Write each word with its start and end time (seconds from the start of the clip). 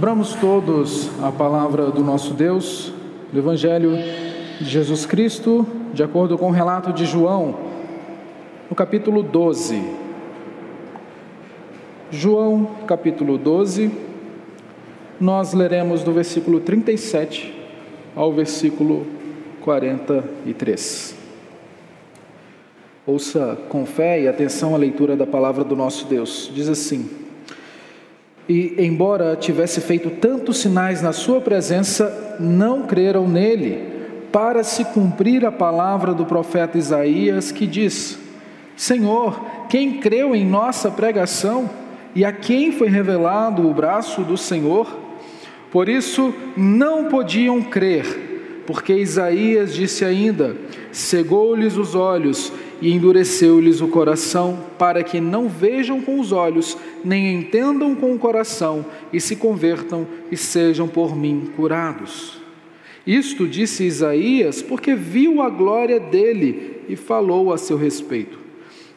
Abramos 0.00 0.34
todos 0.34 1.10
a 1.22 1.30
palavra 1.30 1.90
do 1.90 2.02
nosso 2.02 2.32
Deus, 2.32 2.90
do 3.30 3.38
Evangelho 3.38 3.90
de 4.58 4.64
Jesus 4.64 5.04
Cristo, 5.04 5.66
de 5.92 6.02
acordo 6.02 6.38
com 6.38 6.48
o 6.48 6.50
relato 6.50 6.90
de 6.90 7.04
João, 7.04 7.54
no 8.70 8.74
capítulo 8.74 9.22
12. 9.22 9.78
João, 12.10 12.64
capítulo 12.86 13.36
12, 13.36 13.90
nós 15.20 15.52
leremos 15.52 16.02
do 16.02 16.14
versículo 16.14 16.60
37 16.60 17.54
ao 18.16 18.32
versículo 18.32 19.06
43. 19.60 21.14
Ouça 23.06 23.58
com 23.68 23.84
fé 23.84 24.22
e 24.22 24.26
atenção 24.26 24.74
a 24.74 24.78
leitura 24.78 25.14
da 25.14 25.26
palavra 25.26 25.62
do 25.62 25.76
nosso 25.76 26.06
Deus. 26.06 26.50
Diz 26.54 26.70
assim: 26.70 27.19
E 28.50 28.74
embora 28.84 29.36
tivesse 29.36 29.80
feito 29.80 30.10
tantos 30.10 30.58
sinais 30.58 31.00
na 31.00 31.12
sua 31.12 31.40
presença, 31.40 32.36
não 32.40 32.82
creram 32.82 33.28
nele, 33.28 33.80
para 34.32 34.64
se 34.64 34.84
cumprir 34.86 35.46
a 35.46 35.52
palavra 35.52 36.12
do 36.12 36.26
profeta 36.26 36.76
Isaías, 36.76 37.52
que 37.52 37.64
diz: 37.64 38.18
Senhor, 38.74 39.40
quem 39.68 40.00
creu 40.00 40.34
em 40.34 40.44
nossa 40.44 40.90
pregação 40.90 41.70
e 42.12 42.24
a 42.24 42.32
quem 42.32 42.72
foi 42.72 42.88
revelado 42.88 43.70
o 43.70 43.72
braço 43.72 44.22
do 44.22 44.36
Senhor? 44.36 44.98
Por 45.70 45.88
isso 45.88 46.34
não 46.56 47.04
podiam 47.04 47.62
crer, 47.62 48.64
porque 48.66 48.94
Isaías 48.94 49.72
disse 49.72 50.04
ainda: 50.04 50.56
cegou-lhes 50.90 51.76
os 51.76 51.94
olhos 51.94 52.52
e 52.80 52.92
endureceu-lhes 52.92 53.80
o 53.80 53.88
coração, 53.88 54.58
para 54.78 55.02
que 55.02 55.20
não 55.20 55.48
vejam 55.48 56.00
com 56.00 56.18
os 56.18 56.32
olhos, 56.32 56.76
nem 57.04 57.34
entendam 57.34 57.94
com 57.94 58.14
o 58.14 58.18
coração, 58.18 58.84
e 59.12 59.20
se 59.20 59.36
convertam 59.36 60.06
e 60.30 60.36
sejam 60.36 60.88
por 60.88 61.14
mim 61.14 61.50
curados. 61.54 62.40
Isto 63.06 63.46
disse 63.46 63.84
Isaías 63.84 64.62
porque 64.62 64.94
viu 64.94 65.42
a 65.42 65.50
glória 65.50 65.98
dele 65.98 66.82
e 66.88 66.96
falou 66.96 67.52
a 67.52 67.58
seu 67.58 67.76
respeito. 67.76 68.38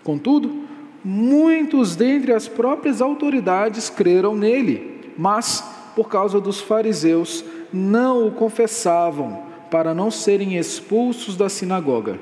Contudo, 0.04 0.64
muitos 1.04 1.96
dentre 1.96 2.34
as 2.34 2.48
próprias 2.48 3.02
autoridades 3.02 3.90
creram 3.90 4.36
nele, 4.36 5.02
mas, 5.18 5.64
por 5.96 6.10
causa 6.10 6.40
dos 6.40 6.60
fariseus, 6.60 7.44
não 7.72 8.28
o 8.28 8.32
confessavam, 8.32 9.44
para 9.72 9.94
não 9.94 10.12
serem 10.12 10.58
expulsos 10.58 11.36
da 11.36 11.50
sinagoga 11.50 12.20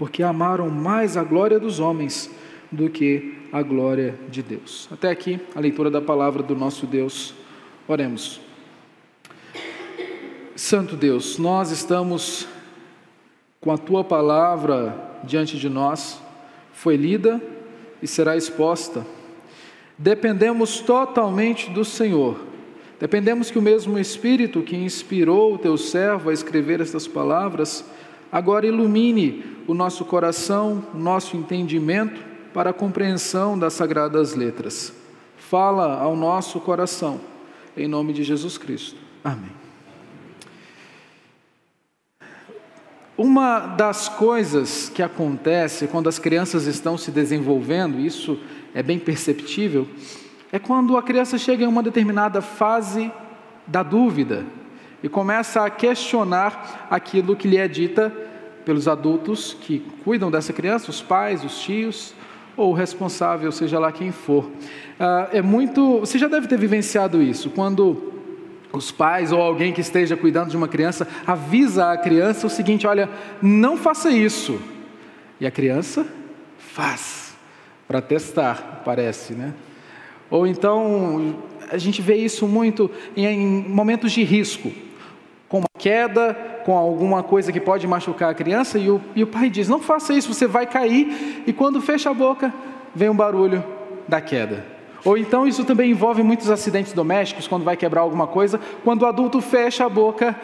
porque 0.00 0.22
amaram 0.22 0.70
mais 0.70 1.14
a 1.14 1.22
glória 1.22 1.60
dos 1.60 1.78
homens 1.78 2.30
do 2.72 2.88
que 2.88 3.34
a 3.52 3.60
glória 3.60 4.14
de 4.30 4.42
Deus. 4.42 4.88
Até 4.90 5.10
aqui 5.10 5.38
a 5.54 5.60
leitura 5.60 5.90
da 5.90 6.00
palavra 6.00 6.42
do 6.42 6.56
nosso 6.56 6.86
Deus. 6.86 7.34
Oremos. 7.86 8.40
Santo 10.56 10.96
Deus, 10.96 11.36
nós 11.36 11.70
estamos 11.70 12.48
com 13.60 13.70
a 13.70 13.76
tua 13.76 14.02
palavra 14.02 15.20
diante 15.22 15.58
de 15.58 15.68
nós, 15.68 16.18
foi 16.72 16.96
lida 16.96 17.38
e 18.00 18.06
será 18.06 18.38
exposta. 18.38 19.06
Dependemos 19.98 20.80
totalmente 20.80 21.68
do 21.68 21.84
Senhor. 21.84 22.40
Dependemos 22.98 23.50
que 23.50 23.58
o 23.58 23.62
mesmo 23.62 23.98
Espírito 23.98 24.62
que 24.62 24.76
inspirou 24.76 25.52
o 25.52 25.58
teu 25.58 25.76
servo 25.76 26.30
a 26.30 26.32
escrever 26.32 26.80
estas 26.80 27.06
palavras 27.06 27.84
Agora 28.32 28.66
ilumine 28.66 29.44
o 29.66 29.74
nosso 29.74 30.04
coração, 30.04 30.84
o 30.94 30.98
nosso 30.98 31.36
entendimento 31.36 32.20
para 32.52 32.70
a 32.70 32.72
compreensão 32.72 33.58
das 33.58 33.72
sagradas 33.72 34.34
letras. 34.34 34.92
Fala 35.36 36.00
ao 36.00 36.14
nosso 36.14 36.60
coração, 36.60 37.20
em 37.76 37.88
nome 37.88 38.12
de 38.12 38.22
Jesus 38.22 38.56
Cristo. 38.56 38.96
Amém. 39.24 39.50
Uma 43.16 43.60
das 43.60 44.08
coisas 44.08 44.88
que 44.88 45.02
acontece 45.02 45.86
quando 45.86 46.08
as 46.08 46.18
crianças 46.18 46.66
estão 46.66 46.96
se 46.96 47.10
desenvolvendo, 47.10 48.00
isso 48.00 48.38
é 48.74 48.82
bem 48.82 48.98
perceptível, 48.98 49.86
é 50.50 50.58
quando 50.58 50.96
a 50.96 51.02
criança 51.02 51.36
chega 51.36 51.64
em 51.64 51.66
uma 51.66 51.82
determinada 51.82 52.40
fase 52.40 53.12
da 53.66 53.82
dúvida, 53.82 54.46
e 55.02 55.08
começa 55.08 55.64
a 55.64 55.70
questionar 55.70 56.86
aquilo 56.90 57.34
que 57.34 57.48
lhe 57.48 57.56
é 57.56 57.66
dita 57.66 58.12
pelos 58.64 58.86
adultos 58.86 59.56
que 59.58 59.80
cuidam 60.04 60.30
dessa 60.30 60.52
criança, 60.52 60.90
os 60.90 61.00
pais, 61.00 61.44
os 61.44 61.58
tios 61.60 62.14
ou 62.56 62.70
o 62.70 62.74
responsável, 62.74 63.50
seja 63.50 63.78
lá 63.78 63.90
quem 63.90 64.12
for. 64.12 64.50
Ah, 64.98 65.28
é 65.32 65.40
muito. 65.40 66.00
Você 66.00 66.18
já 66.18 66.28
deve 66.28 66.46
ter 66.46 66.58
vivenciado 66.58 67.22
isso 67.22 67.50
quando 67.50 68.12
os 68.72 68.90
pais 68.90 69.32
ou 69.32 69.40
alguém 69.40 69.72
que 69.72 69.80
esteja 69.80 70.16
cuidando 70.16 70.50
de 70.50 70.56
uma 70.56 70.68
criança 70.68 71.08
avisa 71.26 71.90
a 71.90 71.96
criança 71.96 72.46
o 72.46 72.50
seguinte: 72.50 72.86
olha, 72.86 73.08
não 73.40 73.76
faça 73.76 74.10
isso. 74.10 74.60
E 75.40 75.46
a 75.46 75.50
criança 75.50 76.06
faz 76.58 77.34
para 77.88 78.02
testar, 78.02 78.82
parece, 78.84 79.32
né? 79.32 79.54
Ou 80.30 80.46
então 80.46 81.38
a 81.70 81.78
gente 81.78 82.02
vê 82.02 82.16
isso 82.16 82.46
muito 82.46 82.90
em 83.16 83.64
momentos 83.68 84.12
de 84.12 84.22
risco 84.22 84.70
queda, 85.80 86.34
com 86.64 86.76
alguma 86.76 87.22
coisa 87.22 87.50
que 87.50 87.58
pode 87.58 87.86
machucar 87.86 88.30
a 88.30 88.34
criança, 88.34 88.78
e 88.78 88.90
o, 88.90 89.00
e 89.16 89.22
o 89.22 89.26
pai 89.26 89.48
diz: 89.48 89.66
Não 89.66 89.80
faça 89.80 90.12
isso, 90.12 90.32
você 90.32 90.46
vai 90.46 90.66
cair, 90.66 91.42
e 91.46 91.52
quando 91.54 91.80
fecha 91.80 92.10
a 92.10 92.14
boca, 92.14 92.52
vem 92.94 93.08
um 93.08 93.16
barulho 93.16 93.64
da 94.06 94.20
queda. 94.20 94.62
Ou 95.02 95.16
então 95.16 95.46
isso 95.46 95.64
também 95.64 95.90
envolve 95.90 96.22
muitos 96.22 96.50
acidentes 96.50 96.92
domésticos, 96.92 97.48
quando 97.48 97.64
vai 97.64 97.78
quebrar 97.78 98.02
alguma 98.02 98.26
coisa, 98.26 98.60
quando 98.84 99.02
o 99.02 99.06
adulto 99.06 99.40
fecha 99.40 99.86
a 99.86 99.88
boca, 99.88 100.36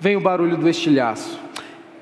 vem 0.00 0.16
o 0.16 0.20
barulho 0.20 0.56
do 0.56 0.68
estilhaço. 0.68 1.38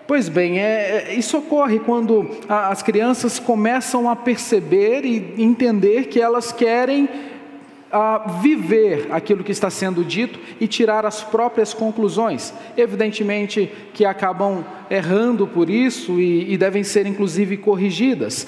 Pois 0.07 0.31
bem, 0.31 0.59
é, 0.59 1.11
é 1.11 1.15
isso 1.15 1.37
ocorre 1.37 1.79
quando 1.79 2.31
as 2.49 2.83
crianças 2.83 3.39
começam 3.39 4.09
a 4.09 4.17
perceber 4.17 5.05
e 5.05 5.35
entender 5.37 6.07
que 6.07 6.19
elas 6.19 6.51
querem 6.51 7.11
a 7.91 8.39
viver 8.41 9.09
aquilo 9.11 9.43
que 9.43 9.53
está 9.53 9.71
sendo 9.71 10.05
dito 10.05 10.39
e 10.61 10.67
tirar 10.67 11.07
as 11.07 11.23
próprias 11.23 11.73
conclusões. 11.73 12.53
Evidentemente 12.77 13.71
que 13.95 14.05
acabam 14.05 14.65
errando 14.91 15.47
por 15.47 15.71
isso 15.71 16.21
e, 16.21 16.53
e 16.53 16.59
devem 16.59 16.85
ser 16.85 17.07
inclusive 17.07 17.57
corrigidas. 17.57 18.47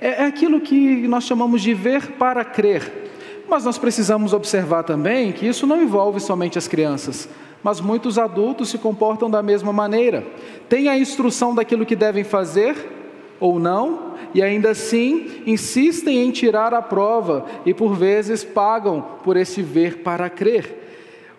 É, 0.00 0.22
é 0.22 0.26
aquilo 0.26 0.60
que 0.60 1.06
nós 1.06 1.24
chamamos 1.24 1.62
de 1.62 1.74
ver 1.74 2.12
para 2.12 2.44
crer. 2.44 3.00
Mas 3.48 3.64
nós 3.64 3.78
precisamos 3.78 4.32
observar 4.32 4.84
também 4.84 5.32
que 5.32 5.46
isso 5.46 5.66
não 5.66 5.82
envolve 5.82 6.20
somente 6.20 6.56
as 6.56 6.68
crianças, 6.68 7.28
mas 7.64 7.80
muitos 7.80 8.16
adultos 8.16 8.68
se 8.68 8.78
comportam 8.78 9.28
da 9.28 9.42
mesma 9.42 9.72
maneira. 9.72 10.24
Têm 10.68 10.88
a 10.88 10.96
instrução 10.96 11.52
daquilo 11.52 11.84
que 11.84 11.96
devem 11.96 12.22
fazer 12.22 12.99
ou 13.40 13.58
não, 13.58 14.14
e 14.34 14.42
ainda 14.42 14.70
assim 14.70 15.42
insistem 15.46 16.18
em 16.18 16.30
tirar 16.30 16.72
a 16.74 16.82
prova 16.82 17.46
e 17.64 17.74
por 17.74 17.96
vezes 17.96 18.44
pagam 18.44 19.04
por 19.24 19.36
esse 19.36 19.62
ver 19.62 19.98
para 19.98 20.28
crer. 20.28 20.76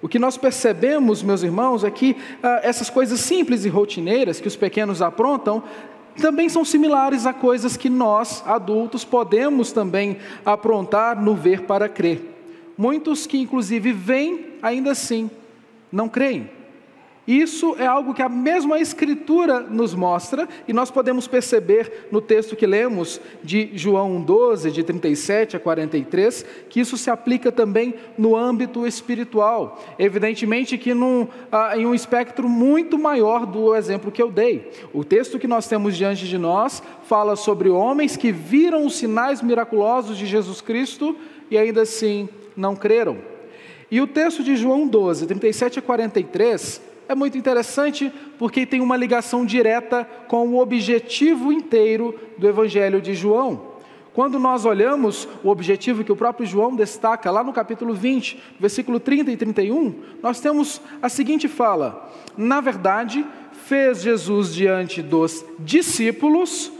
O 0.02 0.10
que 0.10 0.18
nós 0.18 0.36
percebemos, 0.36 1.22
meus 1.22 1.44
irmãos, 1.44 1.84
é 1.84 1.92
que 1.92 2.18
ah, 2.42 2.60
essas 2.64 2.90
coisas 2.90 3.20
simples 3.20 3.64
e 3.66 3.70
rotineiras 3.70 4.42
que 4.42 4.48
os 4.48 4.56
pequenos 4.56 5.02
aprontam 5.02 5.64
também 6.20 6.50
são 6.50 6.66
similares 6.66 7.26
a 7.26 7.34
coisas 7.34 7.78
que 7.78 7.90
nós, 7.90 8.44
adultos, 8.46 9.06
podemos 9.06 9.72
também 9.72 10.18
aprontar 10.44 11.22
no 11.22 11.36
ver 11.36 11.62
para 11.62 11.88
crer. 11.88 12.22
Muitos 12.78 13.28
que, 13.28 13.38
inclusive, 13.38 13.94
vêm, 13.94 14.56
ainda 14.62 14.92
assim, 14.92 15.30
não 15.92 16.10
creem. 16.10 16.50
Isso 17.28 17.76
é 17.78 17.86
algo 17.86 18.16
que 18.16 18.22
a 18.24 18.30
mesma 18.30 18.80
Escritura 18.80 19.60
nos 19.60 19.94
mostra, 19.94 20.50
e 20.68 20.74
nós 20.74 20.90
podemos 20.90 21.28
perceber 21.28 22.08
no 22.12 22.20
texto 22.20 22.56
que 22.56 22.66
lemos 22.66 23.22
de 23.44 23.70
João 23.76 24.20
12, 24.20 24.72
de 24.72 24.84
37 24.84 25.56
a 25.56 25.60
43, 25.60 26.44
que 26.68 26.80
isso 26.80 26.98
se 26.98 27.12
aplica 27.12 27.52
também 27.52 27.94
no 28.18 28.36
âmbito 28.36 28.88
espiritual. 28.88 29.80
Evidentemente 30.00 30.80
que 30.80 30.96
num, 30.96 31.28
ah, 31.52 31.78
em 31.78 31.86
um 31.86 31.94
espectro 31.94 32.50
muito 32.50 32.98
maior 32.98 33.46
do 33.46 33.76
exemplo 33.76 34.12
que 34.12 34.22
eu 34.22 34.32
dei. 34.32 34.72
O 34.92 35.04
texto 35.04 35.38
que 35.38 35.48
nós 35.48 35.68
temos 35.68 35.96
diante 35.96 36.28
de 36.28 36.40
nós 36.40 36.82
fala 37.04 37.36
sobre 37.36 37.70
homens 37.70 38.18
que 38.18 38.32
viram 38.32 38.84
os 38.84 38.96
sinais 38.96 39.44
miraculosos 39.44 40.18
de 40.18 40.26
Jesus 40.26 40.60
Cristo 40.60 41.16
e 41.52 41.58
ainda 41.58 41.84
assim 41.84 42.28
não 42.58 42.76
creram. 42.76 43.18
E 43.92 44.02
o 44.02 44.08
texto 44.08 44.44
de 44.44 44.56
João 44.56 44.88
12, 44.88 45.28
37 45.28 45.80
a 45.80 45.82
43 45.82 46.91
é 47.12 47.16
muito 47.16 47.38
interessante 47.38 48.12
porque 48.40 48.66
tem 48.66 48.80
uma 48.80 48.96
ligação 48.96 49.46
direta 49.46 50.08
com 50.28 50.48
o 50.48 50.60
objetivo 50.60 51.52
inteiro 51.52 52.18
do 52.38 52.48
Evangelho 52.48 53.02
de 53.02 53.14
João. 53.14 53.70
Quando 54.14 54.40
nós 54.40 54.66
olhamos 54.66 55.28
o 55.44 55.50
objetivo 55.50 56.04
que 56.06 56.12
o 56.12 56.16
próprio 56.16 56.46
João 56.46 56.74
destaca 56.74 57.30
lá 57.30 57.44
no 57.44 57.52
capítulo 57.52 57.94
20, 57.94 58.42
versículo 58.60 59.00
30 59.00 59.32
e 59.32 59.38
31, 59.38 59.94
nós 60.24 60.40
temos 60.40 60.82
a 61.02 61.10
seguinte 61.10 61.50
fala: 61.50 62.10
Na 62.38 62.62
verdade, 62.62 63.26
fez 63.66 64.02
Jesus 64.02 64.54
diante 64.54 65.02
dos 65.02 65.46
discípulos 65.60 66.72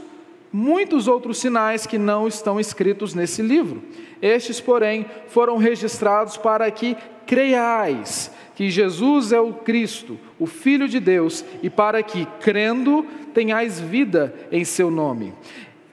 muitos 0.52 1.08
outros 1.08 1.38
sinais 1.38 1.86
que 1.86 1.96
não 1.96 2.28
estão 2.28 2.60
escritos 2.60 3.14
nesse 3.14 3.40
livro. 3.40 3.82
Estes, 4.20 4.60
porém, 4.60 5.06
foram 5.28 5.56
registrados 5.56 6.36
para 6.36 6.70
que 6.70 6.96
creiais 7.26 8.30
que 8.54 8.68
Jesus 8.68 9.32
é 9.32 9.40
o 9.40 9.52
Cristo, 9.54 10.18
o 10.38 10.46
Filho 10.46 10.86
de 10.86 11.00
Deus, 11.00 11.44
e 11.62 11.70
para 11.70 12.02
que, 12.02 12.26
crendo, 12.40 13.06
tenhais 13.32 13.80
vida 13.80 14.34
em 14.52 14.64
seu 14.64 14.90
nome. 14.90 15.32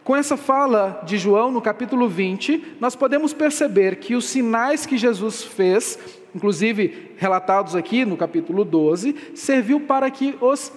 Com 0.04 0.16
essa 0.16 0.36
fala 0.36 1.02
de 1.06 1.18
João 1.18 1.52
no 1.52 1.62
capítulo 1.62 2.10
20, 2.10 2.78
nós 2.80 2.96
podemos 2.96 3.32
perceber 3.32 3.98
que 3.98 4.16
os 4.16 4.26
sinais 4.26 4.86
que 4.86 4.98
Jesus 4.98 5.44
fez, 5.44 5.98
inclusive 6.36 7.12
relatados 7.16 7.76
aqui 7.76 8.04
no 8.06 8.18
capítulo 8.18 8.66
12, 8.66 9.16
serviu 9.36 9.80
para 9.82 10.10
que 10.10 10.36
os 10.42 10.72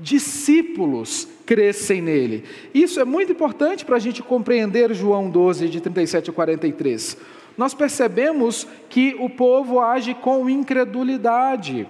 discípulos 0.00 1.28
crescem 1.44 2.02
nele. 2.02 2.44
Isso 2.74 3.00
é 3.00 3.04
muito 3.04 3.32
importante 3.32 3.84
para 3.84 3.96
a 3.96 4.00
gente 4.00 4.22
compreender 4.22 4.92
João 4.94 5.30
12, 5.30 5.68
de 5.68 5.80
37 5.80 6.30
a 6.30 6.32
43. 6.32 7.16
Nós 7.56 7.72
percebemos 7.72 8.66
que 8.88 9.16
o 9.18 9.30
povo 9.30 9.80
age 9.80 10.14
com 10.14 10.50
incredulidade. 10.50 11.88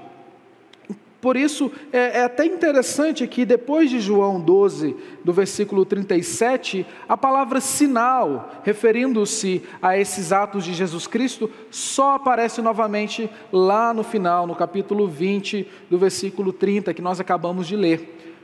Por 1.27 1.37
isso, 1.37 1.73
é, 1.93 2.21
é, 2.21 2.23
até 2.23 2.47
interessante 2.47 3.27
que 3.27 3.45
depois 3.45 3.91
de 3.91 3.99
João 3.99 4.41
12, 4.41 4.95
do 5.25 5.33
versículo 5.33 5.85
37, 5.85 6.87
a 7.09 7.17
palavra 7.17 7.61
sinal, 7.61 8.63
referindo-se 8.63 9.61
a 9.83 9.99
esses 9.99 10.31
atos 10.31 10.63
de 10.63 10.73
Jesus 10.73 11.09
Cristo, 11.09 11.51
só 11.69 12.15
aparece 12.15 12.63
novamente 12.63 13.29
lá 13.53 13.93
no 13.93 14.05
final, 14.05 14.47
no 14.47 14.55
capítulo 14.55 15.09
20, 15.09 15.69
do 15.91 15.99
versículo 15.99 16.53
30, 16.53 16.95
que 16.95 17.03
nós 17.03 17.19
acabamos 17.19 17.67
de 17.67 17.75
ler. 17.75 18.39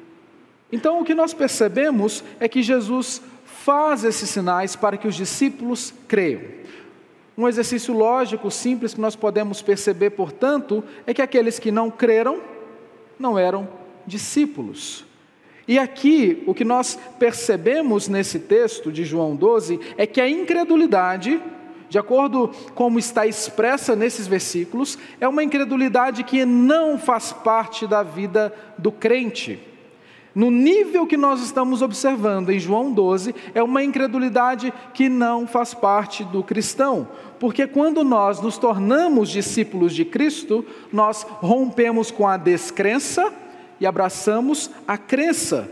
Então, 0.72 1.00
o 1.00 1.04
que 1.04 1.14
nós 1.14 1.32
percebemos 1.32 2.24
é 2.40 2.48
que 2.48 2.64
Jesus 2.64 3.22
faz 3.44 4.02
esses 4.02 4.28
sinais 4.28 4.74
para 4.74 4.96
que 4.96 5.06
os 5.06 5.14
discípulos 5.14 5.94
creiam. 6.08 6.42
Um 7.38 7.46
exercício 7.46 7.94
lógico 7.94 8.50
simples 8.50 8.92
que 8.92 9.00
nós 9.00 9.14
podemos 9.14 9.62
perceber, 9.62 10.10
portanto, 10.10 10.82
é 11.06 11.14
que 11.14 11.22
aqueles 11.22 11.60
que 11.60 11.70
não 11.70 11.88
creram 11.88 12.50
não 13.22 13.38
eram 13.38 13.68
discípulos. 14.06 15.06
E 15.66 15.78
aqui, 15.78 16.42
o 16.44 16.52
que 16.52 16.64
nós 16.64 16.98
percebemos 17.18 18.08
nesse 18.08 18.40
texto 18.40 18.90
de 18.90 19.04
João 19.04 19.36
12 19.36 19.78
é 19.96 20.06
que 20.06 20.20
a 20.20 20.28
incredulidade, 20.28 21.40
de 21.88 21.98
acordo 21.98 22.48
com 22.74 22.82
como 22.82 22.98
está 22.98 23.26
expressa 23.26 23.94
nesses 23.94 24.26
versículos, 24.26 24.98
é 25.20 25.28
uma 25.28 25.44
incredulidade 25.44 26.24
que 26.24 26.44
não 26.44 26.98
faz 26.98 27.32
parte 27.32 27.86
da 27.86 28.02
vida 28.02 28.52
do 28.76 28.90
crente. 28.90 29.71
No 30.34 30.50
nível 30.50 31.06
que 31.06 31.16
nós 31.16 31.42
estamos 31.42 31.82
observando 31.82 32.50
em 32.50 32.58
João 32.58 32.90
12, 32.90 33.34
é 33.54 33.62
uma 33.62 33.82
incredulidade 33.82 34.72
que 34.94 35.08
não 35.08 35.46
faz 35.46 35.74
parte 35.74 36.24
do 36.24 36.42
cristão, 36.42 37.08
porque 37.38 37.66
quando 37.66 38.02
nós 38.02 38.40
nos 38.40 38.56
tornamos 38.56 39.28
discípulos 39.28 39.94
de 39.94 40.04
Cristo, 40.04 40.64
nós 40.92 41.26
rompemos 41.40 42.10
com 42.10 42.26
a 42.26 42.36
descrença 42.36 43.32
e 43.78 43.86
abraçamos 43.86 44.70
a 44.86 44.96
crença. 44.96 45.68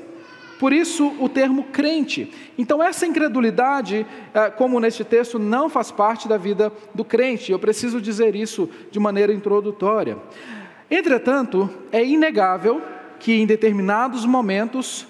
Por 0.58 0.74
isso 0.74 1.14
o 1.18 1.26
termo 1.26 1.64
crente. 1.72 2.30
Então, 2.58 2.82
essa 2.82 3.06
incredulidade, 3.06 4.06
eh, 4.34 4.50
como 4.50 4.78
neste 4.78 5.02
texto, 5.02 5.38
não 5.38 5.70
faz 5.70 5.90
parte 5.90 6.28
da 6.28 6.36
vida 6.36 6.70
do 6.94 7.02
crente. 7.02 7.50
Eu 7.50 7.58
preciso 7.58 7.98
dizer 7.98 8.36
isso 8.36 8.68
de 8.90 9.00
maneira 9.00 9.32
introdutória. 9.32 10.18
Entretanto, 10.90 11.70
é 11.90 12.04
inegável 12.04 12.82
que 13.20 13.40
em 13.40 13.46
determinados 13.46 14.24
momentos 14.24 15.06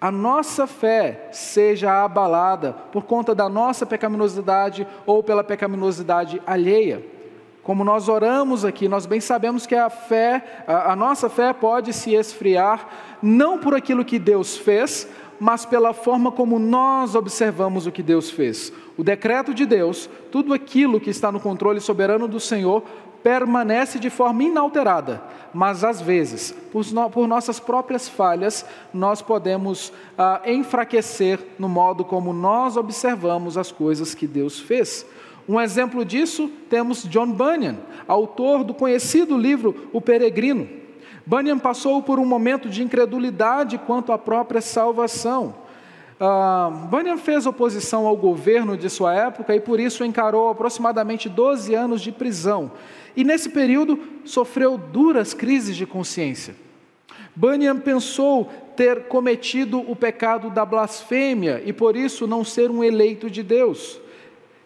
a 0.00 0.10
nossa 0.10 0.66
fé 0.66 1.28
seja 1.30 2.04
abalada 2.04 2.72
por 2.90 3.04
conta 3.04 3.34
da 3.34 3.48
nossa 3.48 3.84
pecaminosidade 3.84 4.86
ou 5.04 5.22
pela 5.22 5.44
pecaminosidade 5.44 6.40
alheia. 6.46 7.04
Como 7.62 7.84
nós 7.84 8.08
oramos 8.08 8.64
aqui, 8.64 8.88
nós 8.88 9.06
bem 9.06 9.20
sabemos 9.20 9.66
que 9.66 9.76
a 9.76 9.88
fé, 9.88 10.64
a, 10.66 10.92
a 10.92 10.96
nossa 10.96 11.28
fé 11.28 11.52
pode 11.52 11.92
se 11.92 12.14
esfriar 12.14 12.88
não 13.22 13.58
por 13.58 13.74
aquilo 13.76 14.04
que 14.04 14.18
Deus 14.18 14.56
fez, 14.56 15.08
mas 15.38 15.64
pela 15.64 15.92
forma 15.92 16.32
como 16.32 16.58
nós 16.58 17.14
observamos 17.14 17.86
o 17.86 17.92
que 17.92 18.02
Deus 18.02 18.30
fez. 18.30 18.72
O 18.96 19.04
decreto 19.04 19.54
de 19.54 19.66
Deus, 19.66 20.08
tudo 20.30 20.52
aquilo 20.52 21.00
que 21.00 21.10
está 21.10 21.32
no 21.32 21.40
controle 21.40 21.80
soberano 21.80 22.28
do 22.28 22.38
Senhor, 22.38 22.82
permanece 23.22 23.98
de 23.98 24.10
forma 24.10 24.44
inalterada, 24.44 25.22
mas 25.52 25.84
às 25.84 26.00
vezes, 26.00 26.52
por, 26.72 26.84
no, 26.92 27.10
por 27.10 27.28
nossas 27.28 27.60
próprias 27.60 28.08
falhas, 28.08 28.64
nós 28.92 29.22
podemos 29.22 29.92
ah, 30.16 30.40
enfraquecer 30.46 31.38
no 31.58 31.68
modo 31.68 32.04
como 32.04 32.32
nós 32.32 32.76
observamos 32.76 33.56
as 33.56 33.70
coisas 33.70 34.14
que 34.14 34.26
Deus 34.26 34.58
fez. 34.58 35.06
Um 35.48 35.60
exemplo 35.60 36.04
disso 36.04 36.48
temos 36.70 37.02
John 37.04 37.32
Bunyan, 37.32 37.76
autor 38.06 38.64
do 38.64 38.74
conhecido 38.74 39.36
livro 39.36 39.88
O 39.92 40.00
Peregrino. 40.00 40.68
Bunyan 41.26 41.58
passou 41.58 42.02
por 42.02 42.18
um 42.18 42.26
momento 42.26 42.68
de 42.68 42.82
incredulidade 42.82 43.78
quanto 43.78 44.12
à 44.12 44.18
própria 44.18 44.60
salvação. 44.60 45.61
Uh, 46.22 46.86
Bunyan 46.86 47.16
fez 47.16 47.46
oposição 47.46 48.06
ao 48.06 48.16
governo 48.16 48.76
de 48.76 48.88
sua 48.88 49.12
época 49.12 49.56
e 49.56 49.60
por 49.60 49.80
isso 49.80 50.04
encarou 50.04 50.50
aproximadamente 50.50 51.28
12 51.28 51.74
anos 51.74 52.00
de 52.00 52.12
prisão. 52.12 52.70
E 53.16 53.24
nesse 53.24 53.48
período 53.48 53.98
sofreu 54.24 54.78
duras 54.78 55.34
crises 55.34 55.76
de 55.76 55.84
consciência. 55.84 56.54
Bunyan 57.34 57.76
pensou 57.76 58.48
ter 58.76 59.08
cometido 59.08 59.80
o 59.80 59.96
pecado 59.96 60.48
da 60.48 60.64
blasfêmia 60.64 61.60
e 61.66 61.72
por 61.72 61.96
isso 61.96 62.24
não 62.24 62.44
ser 62.44 62.70
um 62.70 62.84
eleito 62.84 63.28
de 63.28 63.42
Deus. 63.42 64.00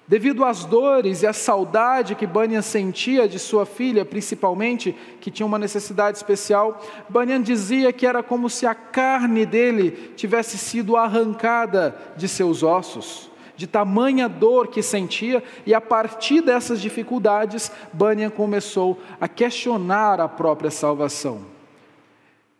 Devido 0.08 0.44
às 0.44 0.64
dores 0.64 1.22
e 1.22 1.26
à 1.26 1.32
saudade 1.32 2.14
que 2.14 2.28
Bunyan 2.28 2.62
sentia 2.62 3.28
de 3.28 3.40
sua 3.40 3.66
filha, 3.66 4.04
principalmente, 4.04 4.94
que 5.20 5.32
tinha 5.32 5.44
uma 5.44 5.58
necessidade 5.58 6.16
especial, 6.16 6.80
Bunyan 7.08 7.42
dizia 7.42 7.92
que 7.92 8.06
era 8.06 8.22
como 8.22 8.48
se 8.48 8.66
a 8.66 8.74
carne 8.74 9.44
dele 9.44 10.12
tivesse 10.14 10.56
sido 10.58 10.96
arrancada 10.96 11.96
de 12.16 12.28
seus 12.28 12.62
ossos, 12.62 13.28
de 13.56 13.66
tamanha 13.66 14.28
dor 14.28 14.68
que 14.68 14.80
sentia, 14.80 15.42
e 15.66 15.74
a 15.74 15.80
partir 15.80 16.40
dessas 16.40 16.80
dificuldades, 16.80 17.72
Bunyan 17.92 18.30
começou 18.30 19.00
a 19.20 19.26
questionar 19.26 20.20
a 20.20 20.28
própria 20.28 20.70
salvação. 20.70 21.40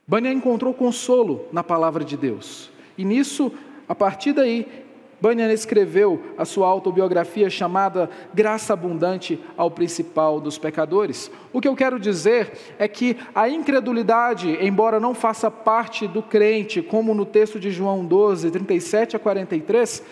Bunyan 0.04 0.32
encontrou 0.32 0.75
consolo 0.75 1.46
na 1.52 1.62
palavra 1.62 2.04
de 2.04 2.16
Deus, 2.16 2.72
e 2.98 3.04
nisso, 3.04 3.52
a 3.88 3.94
partir 3.94 4.32
daí, 4.32 4.86
Bunyan 5.21 5.51
escreveu 5.51 6.23
a 6.37 6.45
sua 6.45 6.67
autobiografia 6.67 7.49
chamada 7.49 8.11
Graça 8.35 8.75
Abundante 8.75 9.41
ao 9.56 9.70
Principal 9.70 10.41
dos 10.41 10.58
Pecadores. 10.58 11.31
O 11.53 11.61
que 11.61 11.69
eu 11.69 11.75
quero 11.75 11.99
dizer 11.99 12.53
é 12.79 12.87
que 12.87 13.17
a 13.35 13.49
incredulidade, 13.49 14.58
embora 14.61 15.01
não 15.01 15.15
faça 15.15 15.51
parte 15.51 16.06
do 16.06 16.23
crente, 16.23 16.82
como 16.82 17.15
no 17.15 17.25
texto 17.25 17.58
de 17.58 17.70
João 17.70 18.05
12, 18.05 18.51
37 18.51 19.17
a 19.17 19.19
43, 19.19 20.03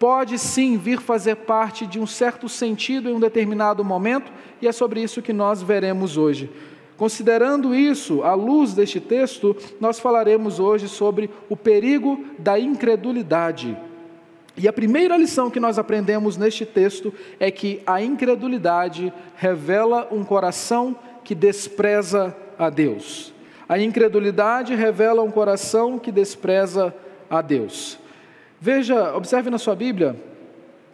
pode 0.00 0.38
sim 0.38 0.76
vir 0.76 0.98
fazer 0.98 1.36
parte 1.36 1.86
de 1.86 2.00
um 2.00 2.06
certo 2.06 2.48
sentido 2.48 3.08
em 3.08 3.14
um 3.14 3.20
determinado 3.20 3.84
momento, 3.84 4.32
e 4.60 4.66
é 4.66 4.72
sobre 4.72 5.00
isso 5.00 5.22
que 5.22 5.32
nós 5.32 5.62
veremos 5.62 6.16
hoje. 6.16 6.50
Considerando 6.96 7.74
isso, 7.74 8.22
à 8.24 8.34
luz 8.34 8.74
deste 8.74 9.00
texto, 9.00 9.56
nós 9.80 10.00
falaremos 10.00 10.58
hoje 10.58 10.88
sobre 10.88 11.30
o 11.48 11.56
perigo 11.56 12.24
da 12.38 12.58
incredulidade. 12.58 13.76
E 14.62 14.68
a 14.68 14.72
primeira 14.74 15.16
lição 15.16 15.48
que 15.48 15.58
nós 15.58 15.78
aprendemos 15.78 16.36
neste 16.36 16.66
texto 16.66 17.14
é 17.38 17.50
que 17.50 17.80
a 17.86 18.02
incredulidade 18.02 19.10
revela 19.34 20.06
um 20.12 20.22
coração 20.22 20.94
que 21.24 21.34
despreza 21.34 22.36
a 22.58 22.68
Deus. 22.68 23.32
A 23.66 23.78
incredulidade 23.78 24.74
revela 24.74 25.22
um 25.22 25.30
coração 25.30 25.98
que 25.98 26.12
despreza 26.12 26.94
a 27.30 27.40
Deus. 27.40 27.98
Veja, 28.60 29.16
observe 29.16 29.48
na 29.48 29.56
sua 29.56 29.74
Bíblia 29.74 30.14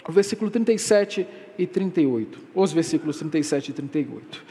o 0.09 0.13
versículo 0.13 0.49
37 0.49 1.27
e 1.59 1.67
38, 1.67 2.39
os 2.55 2.73
versículos 2.73 3.19
37 3.19 3.71
e 3.71 3.75
38. 3.75 4.45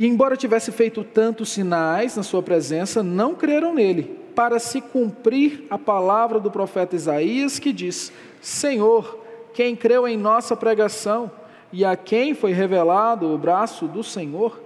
E 0.00 0.06
embora 0.08 0.36
tivesse 0.36 0.72
feito 0.72 1.04
tantos 1.04 1.50
sinais 1.50 2.16
na 2.16 2.24
sua 2.24 2.42
presença, 2.42 3.04
não 3.04 3.36
creram 3.36 3.72
nele, 3.72 4.25
para 4.36 4.58
se 4.58 4.82
cumprir 4.82 5.64
a 5.70 5.78
palavra 5.78 6.38
do 6.38 6.50
profeta 6.50 6.94
Isaías, 6.94 7.58
que 7.58 7.72
diz: 7.72 8.12
Senhor, 8.40 9.18
quem 9.54 9.74
creu 9.74 10.06
em 10.06 10.16
nossa 10.16 10.54
pregação 10.54 11.30
e 11.72 11.84
a 11.84 11.96
quem 11.96 12.34
foi 12.34 12.52
revelado 12.52 13.32
o 13.32 13.38
braço 13.38 13.88
do 13.88 14.04
Senhor? 14.04 14.60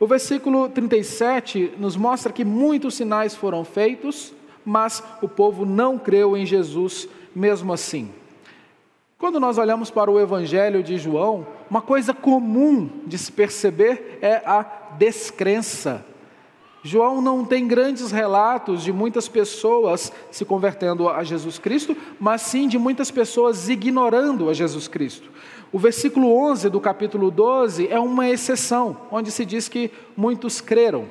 O 0.00 0.06
versículo 0.06 0.68
37 0.70 1.74
nos 1.78 1.96
mostra 1.96 2.32
que 2.32 2.44
muitos 2.44 2.94
sinais 2.94 3.34
foram 3.34 3.64
feitos, 3.64 4.32
mas 4.64 5.02
o 5.20 5.28
povo 5.28 5.66
não 5.66 5.98
creu 5.98 6.36
em 6.36 6.46
Jesus 6.46 7.08
mesmo 7.34 7.72
assim. 7.72 8.10
Quando 9.18 9.38
nós 9.38 9.58
olhamos 9.58 9.90
para 9.90 10.10
o 10.10 10.20
Evangelho 10.20 10.82
de 10.82 10.98
João, 10.98 11.46
uma 11.70 11.80
coisa 11.80 12.12
comum 12.12 12.90
de 13.06 13.16
se 13.16 13.32
perceber 13.32 14.18
é 14.20 14.42
a 14.44 14.62
descrença. 14.98 16.04
João 16.86 17.20
não 17.20 17.44
tem 17.44 17.66
grandes 17.66 18.12
relatos 18.12 18.84
de 18.84 18.92
muitas 18.92 19.26
pessoas 19.26 20.12
se 20.30 20.44
convertendo 20.44 21.08
a 21.08 21.24
Jesus 21.24 21.58
Cristo, 21.58 21.96
mas 22.20 22.42
sim 22.42 22.68
de 22.68 22.78
muitas 22.78 23.10
pessoas 23.10 23.68
ignorando 23.68 24.48
a 24.48 24.54
Jesus 24.54 24.86
Cristo. 24.86 25.28
O 25.72 25.80
versículo 25.80 26.32
11 26.32 26.70
do 26.70 26.80
capítulo 26.80 27.28
12 27.28 27.88
é 27.88 27.98
uma 27.98 28.28
exceção, 28.28 28.96
onde 29.10 29.32
se 29.32 29.44
diz 29.44 29.68
que 29.68 29.90
muitos 30.16 30.60
creram. 30.60 31.06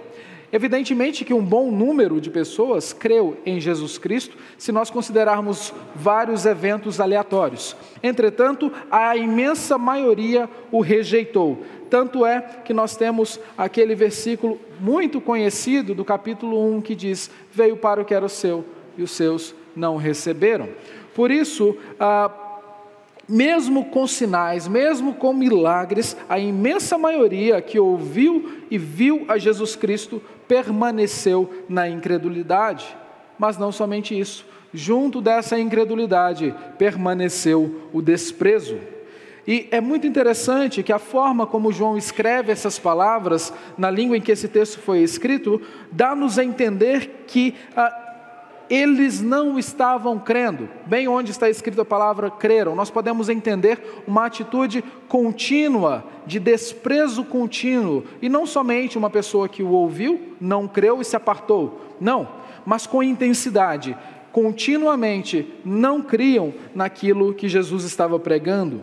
Evidentemente 0.51 1.25
que 1.25 1.33
um 1.33 1.43
bom 1.43 1.71
número 1.71 2.21
de 2.21 2.29
pessoas 2.29 2.93
creu 2.93 3.37
em 3.45 3.59
Jesus 3.59 3.97
Cristo, 3.97 4.37
se 4.57 4.71
nós 4.71 4.89
considerarmos 4.89 5.73
vários 5.95 6.45
eventos 6.45 6.99
aleatórios. 6.99 7.75
Entretanto, 8.01 8.71
a 8.89 9.15
imensa 9.15 9.77
maioria 9.77 10.49
o 10.71 10.81
rejeitou. 10.81 11.63
Tanto 11.89 12.25
é 12.25 12.41
que 12.63 12.73
nós 12.73 12.95
temos 12.95 13.39
aquele 13.57 13.95
versículo 13.95 14.59
muito 14.79 15.19
conhecido 15.21 15.93
do 15.93 16.05
capítulo 16.05 16.75
1 16.75 16.81
que 16.81 16.95
diz: 16.95 17.29
Veio 17.51 17.77
para 17.77 18.01
o 18.01 18.05
que 18.05 18.13
era 18.13 18.25
o 18.25 18.29
seu 18.29 18.65
e 18.97 19.03
os 19.03 19.11
seus 19.11 19.53
não 19.75 19.97
receberam. 19.97 20.69
Por 21.13 21.31
isso, 21.31 21.77
ah, 21.99 22.31
mesmo 23.27 23.85
com 23.85 24.05
sinais, 24.05 24.67
mesmo 24.67 25.15
com 25.15 25.33
milagres, 25.33 26.15
a 26.29 26.37
imensa 26.37 26.97
maioria 26.97 27.61
que 27.61 27.79
ouviu 27.79 28.59
e 28.69 28.77
viu 28.77 29.25
a 29.27 29.37
Jesus 29.37 29.75
Cristo 29.75 30.21
permaneceu 30.47 31.65
na 31.67 31.87
incredulidade. 31.87 32.95
Mas 33.37 33.57
não 33.57 33.71
somente 33.71 34.17
isso, 34.17 34.45
junto 34.73 35.21
dessa 35.21 35.59
incredulidade 35.59 36.53
permaneceu 36.77 37.89
o 37.93 38.01
desprezo. 38.01 38.77
E 39.47 39.67
é 39.69 39.79
muito 39.79 40.07
interessante 40.07 40.81
que 40.81 40.91
a 40.91 40.97
forma 40.97 41.45
como 41.45 41.71
João 41.71 41.97
escreve 41.97 42.51
essas 42.51 42.79
palavras, 42.79 43.53
na 43.77 43.91
língua 43.91 44.17
em 44.17 44.21
que 44.21 44.31
esse 44.31 44.47
texto 44.47 44.79
foi 44.79 44.99
escrito, 45.01 45.61
dá-nos 45.91 46.39
a 46.39 46.43
entender 46.43 47.25
que 47.27 47.53
ah, 47.75 48.04
eles 48.69 49.21
não 49.21 49.57
estavam 49.57 50.19
crendo. 50.19 50.69
Bem 50.85 51.07
onde 51.07 51.31
está 51.31 51.49
escrita 51.49 51.81
a 51.81 51.85
palavra 51.85 52.29
creram, 52.31 52.75
nós 52.75 52.89
podemos 52.89 53.29
entender 53.29 54.03
uma 54.07 54.25
atitude 54.25 54.83
contínua, 55.07 56.03
de 56.25 56.39
desprezo 56.39 57.23
contínuo, 57.23 58.03
e 58.21 58.29
não 58.29 58.45
somente 58.45 58.97
uma 58.97 59.09
pessoa 59.09 59.47
que 59.47 59.63
o 59.63 59.69
ouviu, 59.69 60.33
não 60.39 60.67
creu 60.67 61.01
e 61.01 61.05
se 61.05 61.15
apartou. 61.15 61.95
Não, 61.99 62.27
mas 62.65 62.87
com 62.87 63.03
intensidade, 63.03 63.95
continuamente 64.31 65.47
não 65.63 66.01
criam 66.01 66.53
naquilo 66.73 67.33
que 67.33 67.47
Jesus 67.47 67.83
estava 67.83 68.19
pregando. 68.19 68.81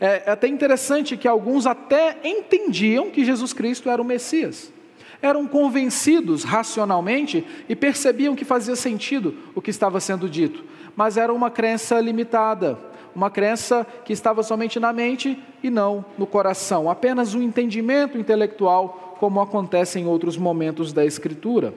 É 0.00 0.30
até 0.30 0.46
interessante 0.46 1.16
que 1.16 1.26
alguns 1.26 1.66
até 1.66 2.18
entendiam 2.24 3.10
que 3.10 3.24
Jesus 3.24 3.52
Cristo 3.52 3.90
era 3.90 4.00
o 4.00 4.04
Messias 4.04 4.72
eram 5.20 5.46
convencidos 5.46 6.44
racionalmente 6.44 7.44
e 7.68 7.74
percebiam 7.74 8.36
que 8.36 8.44
fazia 8.44 8.76
sentido 8.76 9.34
o 9.54 9.60
que 9.60 9.70
estava 9.70 10.00
sendo 10.00 10.28
dito, 10.28 10.64
mas 10.94 11.16
era 11.16 11.32
uma 11.32 11.50
crença 11.50 12.00
limitada, 12.00 12.78
uma 13.14 13.30
crença 13.30 13.86
que 14.04 14.12
estava 14.12 14.42
somente 14.42 14.78
na 14.78 14.92
mente 14.92 15.38
e 15.62 15.70
não 15.70 16.04
no 16.16 16.26
coração, 16.26 16.88
apenas 16.88 17.34
um 17.34 17.42
entendimento 17.42 18.16
intelectual, 18.16 19.16
como 19.18 19.40
acontece 19.40 19.98
em 19.98 20.06
outros 20.06 20.36
momentos 20.36 20.92
da 20.92 21.04
Escritura. 21.04 21.74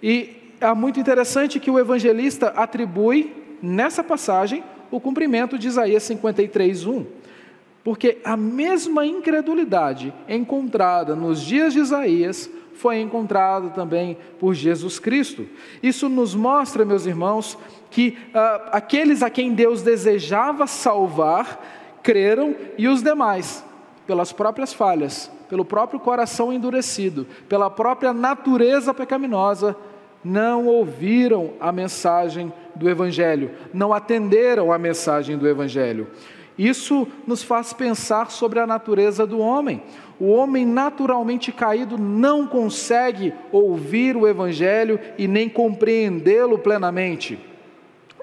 E 0.00 0.52
é 0.60 0.72
muito 0.74 1.00
interessante 1.00 1.58
que 1.58 1.70
o 1.70 1.78
evangelista 1.78 2.48
atribui 2.48 3.34
nessa 3.60 4.04
passagem 4.04 4.62
o 4.90 5.00
cumprimento 5.00 5.58
de 5.58 5.68
Isaías 5.68 6.04
53, 6.04 6.86
1. 6.86 7.06
Porque 7.84 8.18
a 8.24 8.36
mesma 8.36 9.06
incredulidade 9.06 10.12
encontrada 10.28 11.16
nos 11.16 11.40
dias 11.40 11.72
de 11.72 11.80
Isaías 11.80 12.50
foi 12.78 13.00
encontrado 13.00 13.70
também 13.70 14.16
por 14.38 14.54
Jesus 14.54 15.00
Cristo. 15.00 15.46
Isso 15.82 16.08
nos 16.08 16.32
mostra, 16.32 16.84
meus 16.84 17.06
irmãos, 17.06 17.58
que 17.90 18.16
uh, 18.28 18.68
aqueles 18.70 19.20
a 19.20 19.28
quem 19.28 19.52
Deus 19.52 19.82
desejava 19.82 20.66
salvar 20.66 21.98
creram 22.04 22.54
e 22.78 22.86
os 22.86 23.02
demais, 23.02 23.64
pelas 24.06 24.32
próprias 24.32 24.72
falhas, 24.72 25.28
pelo 25.48 25.64
próprio 25.64 25.98
coração 25.98 26.52
endurecido, 26.52 27.26
pela 27.48 27.68
própria 27.68 28.12
natureza 28.12 28.94
pecaminosa, 28.94 29.76
não 30.22 30.66
ouviram 30.66 31.54
a 31.58 31.72
mensagem 31.72 32.52
do 32.76 32.88
Evangelho, 32.88 33.50
não 33.74 33.92
atenderam 33.92 34.72
a 34.72 34.78
mensagem 34.78 35.36
do 35.36 35.48
Evangelho. 35.48 36.06
Isso 36.56 37.06
nos 37.26 37.42
faz 37.42 37.72
pensar 37.72 38.30
sobre 38.30 38.58
a 38.58 38.66
natureza 38.66 39.26
do 39.26 39.38
homem. 39.38 39.82
O 40.20 40.30
homem 40.30 40.66
naturalmente 40.66 41.52
caído 41.52 41.96
não 41.96 42.46
consegue 42.46 43.32
ouvir 43.52 44.16
o 44.16 44.26
Evangelho 44.26 44.98
e 45.16 45.28
nem 45.28 45.48
compreendê-lo 45.48 46.58
plenamente. 46.58 47.38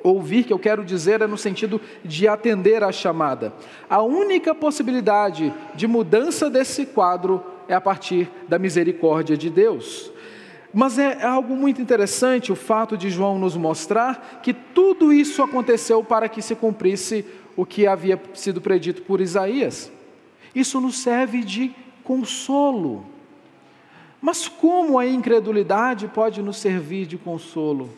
Ouvir, 0.03 0.43
que 0.43 0.53
eu 0.53 0.59
quero 0.59 0.83
dizer, 0.83 1.21
é 1.21 1.27
no 1.27 1.37
sentido 1.37 1.79
de 2.03 2.27
atender 2.27 2.83
à 2.83 2.91
chamada. 2.91 3.53
A 3.89 4.03
única 4.03 4.53
possibilidade 4.53 5.53
de 5.73 5.87
mudança 5.87 6.49
desse 6.49 6.85
quadro 6.85 7.43
é 7.67 7.73
a 7.73 7.81
partir 7.81 8.29
da 8.47 8.59
misericórdia 8.59 9.37
de 9.37 9.49
Deus. 9.49 10.11
Mas 10.73 10.99
é 10.99 11.23
algo 11.23 11.55
muito 11.55 11.81
interessante 11.81 12.51
o 12.51 12.55
fato 12.55 12.97
de 12.97 13.09
João 13.09 13.39
nos 13.39 13.55
mostrar 13.55 14.41
que 14.43 14.53
tudo 14.53 15.13
isso 15.13 15.41
aconteceu 15.41 16.03
para 16.03 16.27
que 16.27 16.41
se 16.41 16.53
cumprisse 16.53 17.25
o 17.55 17.65
que 17.65 17.87
havia 17.87 18.21
sido 18.33 18.59
predito 18.59 19.01
por 19.03 19.21
Isaías. 19.21 19.89
Isso 20.53 20.79
nos 20.81 20.97
serve 20.99 21.43
de 21.43 21.73
consolo. 22.05 23.03
Mas 24.21 24.47
como 24.47 24.97
a 24.97 25.05
incredulidade 25.05 26.07
pode 26.07 26.41
nos 26.41 26.57
servir 26.57 27.05
de 27.05 27.17
consolo? 27.17 27.89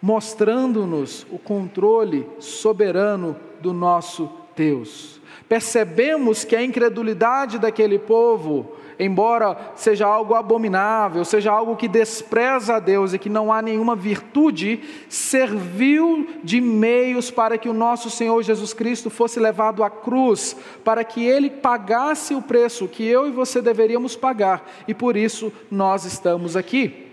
Mostrando-nos 0.00 1.26
o 1.30 1.38
controle 1.38 2.26
soberano 2.38 3.36
do 3.60 3.72
nosso 3.72 4.30
Deus. 4.56 5.20
Percebemos 5.48 6.44
que 6.44 6.56
a 6.56 6.64
incredulidade 6.64 7.58
daquele 7.58 7.98
povo 7.98 8.72
embora 8.98 9.72
seja 9.74 10.06
algo 10.06 10.34
abominável, 10.34 11.24
seja 11.24 11.52
algo 11.52 11.76
que 11.76 11.88
despreza 11.88 12.76
a 12.76 12.78
Deus 12.78 13.12
e 13.12 13.18
que 13.18 13.28
não 13.28 13.52
há 13.52 13.62
nenhuma 13.62 13.94
virtude, 13.94 14.80
serviu 15.08 16.28
de 16.42 16.60
meios 16.60 17.30
para 17.30 17.58
que 17.58 17.68
o 17.68 17.74
nosso 17.74 18.10
Senhor 18.10 18.42
Jesus 18.42 18.72
Cristo 18.72 19.10
fosse 19.10 19.38
levado 19.38 19.84
à 19.84 19.90
cruz, 19.90 20.56
para 20.84 21.04
que 21.04 21.24
ele 21.24 21.50
pagasse 21.50 22.34
o 22.34 22.42
preço 22.42 22.88
que 22.88 23.06
eu 23.06 23.26
e 23.26 23.30
você 23.30 23.62
deveríamos 23.62 24.16
pagar, 24.16 24.68
e 24.86 24.94
por 24.94 25.16
isso 25.16 25.52
nós 25.70 26.04
estamos 26.04 26.56
aqui. 26.56 27.05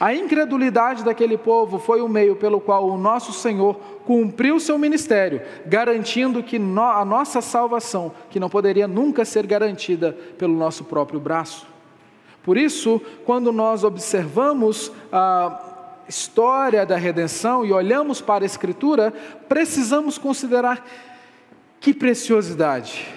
A 0.00 0.14
incredulidade 0.14 1.02
daquele 1.02 1.36
povo 1.36 1.78
foi 1.78 2.00
o 2.00 2.08
meio 2.08 2.36
pelo 2.36 2.60
qual 2.60 2.88
o 2.88 2.96
nosso 2.96 3.32
Senhor 3.32 3.74
cumpriu 4.06 4.60
seu 4.60 4.78
ministério, 4.78 5.42
garantindo 5.66 6.42
que 6.42 6.56
no, 6.56 6.82
a 6.82 7.04
nossa 7.04 7.40
salvação, 7.40 8.12
que 8.30 8.38
não 8.38 8.48
poderia 8.48 8.86
nunca 8.86 9.24
ser 9.24 9.44
garantida 9.44 10.16
pelo 10.38 10.54
nosso 10.54 10.84
próprio 10.84 11.18
braço. 11.18 11.66
Por 12.44 12.56
isso, 12.56 13.00
quando 13.26 13.50
nós 13.50 13.82
observamos 13.82 14.92
a 15.12 16.04
história 16.08 16.86
da 16.86 16.96
redenção 16.96 17.64
e 17.64 17.72
olhamos 17.72 18.20
para 18.20 18.44
a 18.44 18.46
Escritura, 18.46 19.12
precisamos 19.48 20.16
considerar 20.16 20.86
que 21.80 21.92
preciosidade, 21.92 23.08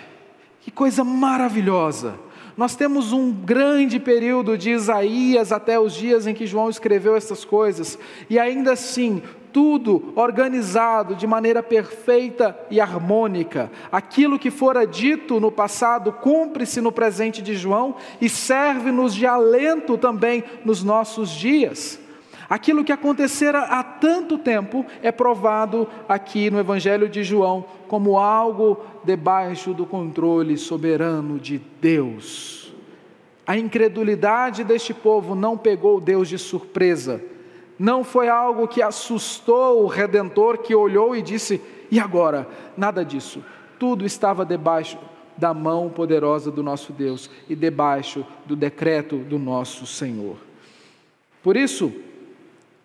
que 0.62 0.72
coisa 0.72 1.04
maravilhosa 1.04 2.16
nós 2.58 2.76
temos 2.76 3.12
um 3.14 3.32
grande 3.32 4.00
período 4.00 4.58
de 4.58 4.72
Isaías 4.72 5.52
até 5.52 5.80
os 5.80 5.94
dias 5.94 6.28
em 6.28 6.34
que 6.34 6.46
João 6.46 6.70
escreveu 6.70 7.16
essas 7.16 7.46
coisas, 7.46 7.98
e 8.30 8.38
ainda 8.38 8.74
assim, 8.74 9.22
tudo 9.52 10.14
organizado 10.16 11.16
de 11.16 11.28
maneira 11.28 11.62
perfeita 11.62 12.58
e 12.70 12.80
harmônica. 12.80 13.72
Aquilo 13.92 14.40
que 14.40 14.50
fora 14.50 14.86
dito 14.86 15.40
no 15.40 15.52
passado 15.52 16.12
cumpre-se 16.12 16.82
no 16.82 16.92
presente 16.92 17.42
de 17.42 17.56
João 17.56 17.96
e 18.20 18.30
serve-nos 18.30 19.14
de 19.14 19.26
alento 19.26 19.98
também 19.98 20.44
nos 20.64 20.84
nossos 20.84 21.30
dias. 21.30 22.00
Aquilo 22.50 22.84
que 22.84 22.92
acontecera 22.92 23.62
há 23.62 23.82
tanto 23.82 24.38
tempo 24.38 24.86
é 25.02 25.10
provado 25.10 25.88
aqui 26.08 26.52
no 26.52 26.60
Evangelho 26.60 27.08
de 27.08 27.24
João 27.24 27.64
como 27.88 28.18
algo 28.18 28.78
debaixo 29.04 29.74
do 29.74 29.86
controle 29.86 30.58
soberano 30.58 31.40
de 31.40 31.60
Deus. 31.80 32.74
A 33.46 33.58
incredulidade 33.58 34.64
deste 34.64 34.94
povo 34.94 35.36
não 35.36 35.58
pegou 35.58 36.00
Deus 36.00 36.30
de 36.30 36.38
surpresa, 36.38 37.22
não 37.78 38.04
foi 38.04 38.30
algo 38.30 38.68
que 38.68 38.82
assustou 38.82 39.84
o 39.84 39.88
redentor 39.88 40.60
que 40.60 40.76
olhou 40.76 41.16
e 41.16 41.22
disse: 41.22 41.60
e 41.90 42.00
agora? 42.00 42.48
Nada 42.78 43.04
disso. 43.04 43.44
Tudo 43.78 44.06
estava 44.06 44.46
debaixo 44.46 44.98
da 45.36 45.54
mão 45.54 45.90
poderosa 45.90 46.52
do 46.52 46.62
nosso 46.62 46.94
Deus 46.94 47.30
e 47.50 47.56
debaixo 47.56 48.26
do 48.46 48.56
decreto 48.56 49.18
do 49.18 49.40
nosso 49.40 49.86
Senhor. 49.86 50.38
Por 51.42 51.58
isso, 51.58 51.92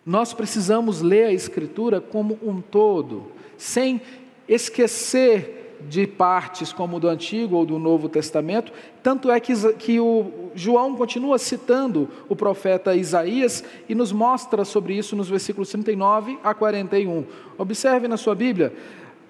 nós 0.05 0.33
precisamos 0.33 1.01
ler 1.01 1.25
a 1.25 1.33
Escritura 1.33 2.01
como 2.01 2.39
um 2.41 2.59
todo, 2.59 3.31
sem 3.57 4.01
esquecer 4.47 5.56
de 5.81 6.07
partes 6.07 6.73
como 6.73 6.99
do 6.99 7.07
Antigo 7.07 7.55
ou 7.55 7.65
do 7.65 7.77
Novo 7.77 8.09
Testamento. 8.09 8.71
Tanto 9.03 9.29
é 9.29 9.39
que, 9.39 9.53
que 9.73 9.99
o 9.99 10.49
João 10.55 10.95
continua 10.95 11.37
citando 11.37 12.09
o 12.27 12.35
profeta 12.35 12.95
Isaías 12.95 13.63
e 13.87 13.95
nos 13.95 14.11
mostra 14.11 14.65
sobre 14.65 14.97
isso 14.97 15.15
nos 15.15 15.29
versículos 15.29 15.69
39 15.69 16.39
a 16.43 16.53
41. 16.53 17.23
Observe 17.57 18.07
na 18.07 18.17
sua 18.17 18.35
Bíblia. 18.35 18.73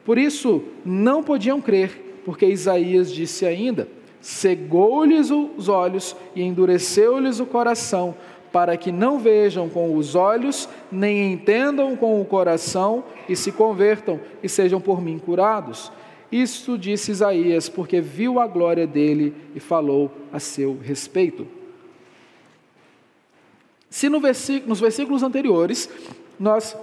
Por 0.06 0.18
isso 0.18 0.64
não 0.86 1.22
podiam 1.22 1.60
crer, 1.60 2.22
porque 2.24 2.46
Isaías 2.46 3.12
disse 3.12 3.46
ainda: 3.46 3.88
cegou-lhes 4.22 5.30
os 5.32 5.68
olhos 5.68 6.16
e 6.36 6.42
endureceu-lhes 6.42 7.40
o 7.40 7.46
coração, 7.46 8.16
para 8.52 8.78
que 8.78 8.92
não 8.92 9.20
vejam 9.20 9.68
com 9.70 9.96
os 9.96 10.16
olhos, 10.16 10.68
nem 10.92 11.34
entendam 11.34 11.96
com 11.96 12.22
o 12.22 12.26
coração, 12.26 13.04
e 13.28 13.36
se 13.36 13.52
convertam 13.52 14.20
e 14.42 14.48
sejam 14.48 14.80
por 14.80 15.02
mim 15.02 15.20
curados. 15.20 15.92
Isto 16.32 16.78
disse 16.78 17.12
Isaías, 17.12 17.70
porque 17.70 18.02
viu 18.02 18.40
a 18.40 18.48
glória 18.48 18.86
dele 18.86 19.34
e 19.56 19.60
falou 19.60 20.12
a 20.32 20.40
seu 20.40 20.78
respeito. 20.82 21.48
Se 23.90 24.10
no 24.10 24.20
versículo, 24.20 24.70
nos 24.70 24.80
versículos 24.80 25.24
anteriores 25.24 25.90
nós 26.40 26.76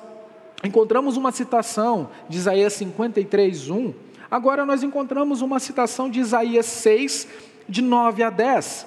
encontramos 0.65 1.17
uma 1.17 1.31
citação 1.31 2.11
de 2.29 2.39
Isaías 2.39 2.73
53, 2.73 3.69
1, 3.71 3.95
agora 4.31 4.65
nós 4.65 4.83
encontramos 4.83 5.43
uma 5.43 5.61
citação 5.61 6.09
de 6.09 6.21
Isaías 6.21 6.67
6, 6.67 7.29
de 7.69 7.83
9 7.83 8.23
a 8.23 8.31
10. 8.31 8.87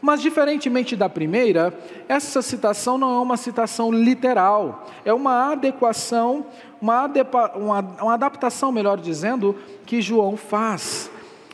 Mas, 0.00 0.22
diferentemente 0.22 0.96
da 0.96 1.10
primeira, 1.10 1.78
essa 2.08 2.40
citação 2.40 2.96
não 2.96 3.16
é 3.16 3.18
uma 3.20 3.36
citação 3.36 3.92
literal, 3.92 4.88
é 5.04 5.12
uma 5.12 5.52
adequação, 5.52 6.46
uma, 6.80 7.06
uma, 7.54 7.80
uma 7.80 8.14
adaptação, 8.14 8.72
melhor 8.72 8.98
dizendo, 8.98 9.56
que 9.84 10.00
João 10.00 10.36
faz. 10.36 11.10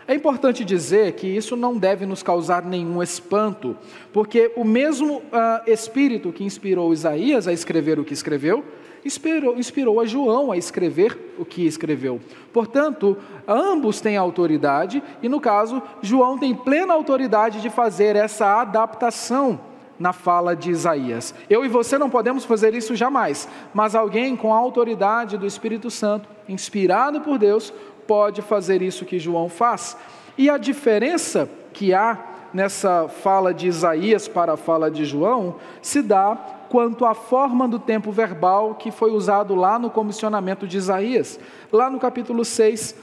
É 0.08 0.14
importante 0.14 0.64
dizer 0.64 1.12
que 1.14 1.26
isso 1.26 1.56
não 1.56 1.76
deve 1.76 2.06
nos 2.06 2.22
causar 2.22 2.62
nenhum 2.62 3.02
espanto, 3.02 3.76
porque 4.12 4.52
o 4.54 4.64
mesmo 4.64 5.16
uh, 5.16 5.22
Espírito 5.66 6.32
que 6.32 6.44
inspirou 6.44 6.92
Isaías 6.92 7.48
a 7.48 7.52
escrever 7.52 7.98
o 7.98 8.04
que 8.04 8.14
escreveu, 8.14 8.64
inspirou, 9.04 9.58
inspirou 9.58 10.00
a 10.00 10.06
João 10.06 10.52
a 10.52 10.56
escrever 10.56 11.34
o 11.36 11.44
que 11.44 11.66
escreveu. 11.66 12.20
Portanto, 12.52 13.16
ambos 13.48 14.00
têm 14.00 14.16
autoridade, 14.16 15.02
e 15.20 15.28
no 15.28 15.40
caso, 15.40 15.82
João 16.00 16.38
tem 16.38 16.54
plena 16.54 16.94
autoridade 16.94 17.60
de 17.60 17.68
fazer 17.68 18.14
essa 18.14 18.60
adaptação 18.60 19.58
na 19.98 20.12
fala 20.12 20.54
de 20.54 20.70
Isaías. 20.70 21.34
Eu 21.48 21.64
e 21.64 21.68
você 21.68 21.98
não 21.98 22.10
podemos 22.10 22.44
fazer 22.44 22.74
isso 22.74 22.94
jamais, 22.94 23.48
mas 23.72 23.94
alguém 23.94 24.36
com 24.36 24.52
a 24.52 24.58
autoridade 24.58 25.38
do 25.38 25.46
Espírito 25.46 25.90
Santo, 25.90 26.28
inspirado 26.48 27.20
por 27.20 27.38
Deus, 27.38 27.72
pode 28.06 28.42
fazer 28.42 28.82
isso 28.82 29.04
que 29.04 29.18
João 29.18 29.48
faz. 29.48 29.96
E 30.38 30.50
a 30.50 30.58
diferença 30.58 31.48
que 31.72 31.94
há 31.94 32.18
nessa 32.52 33.08
fala 33.08 33.52
de 33.52 33.66
Isaías 33.66 34.28
para 34.28 34.54
a 34.54 34.56
fala 34.56 34.90
de 34.90 35.04
João 35.04 35.56
se 35.82 36.00
dá 36.00 36.36
quanto 36.68 37.04
à 37.04 37.14
forma 37.14 37.68
do 37.68 37.78
tempo 37.78 38.10
verbal 38.10 38.74
que 38.74 38.90
foi 38.90 39.10
usado 39.10 39.54
lá 39.54 39.78
no 39.78 39.90
comissionamento 39.90 40.66
de 40.66 40.76
Isaías. 40.76 41.38
Lá 41.72 41.90
no 41.90 41.98
capítulo 41.98 42.44
6, 42.44 42.94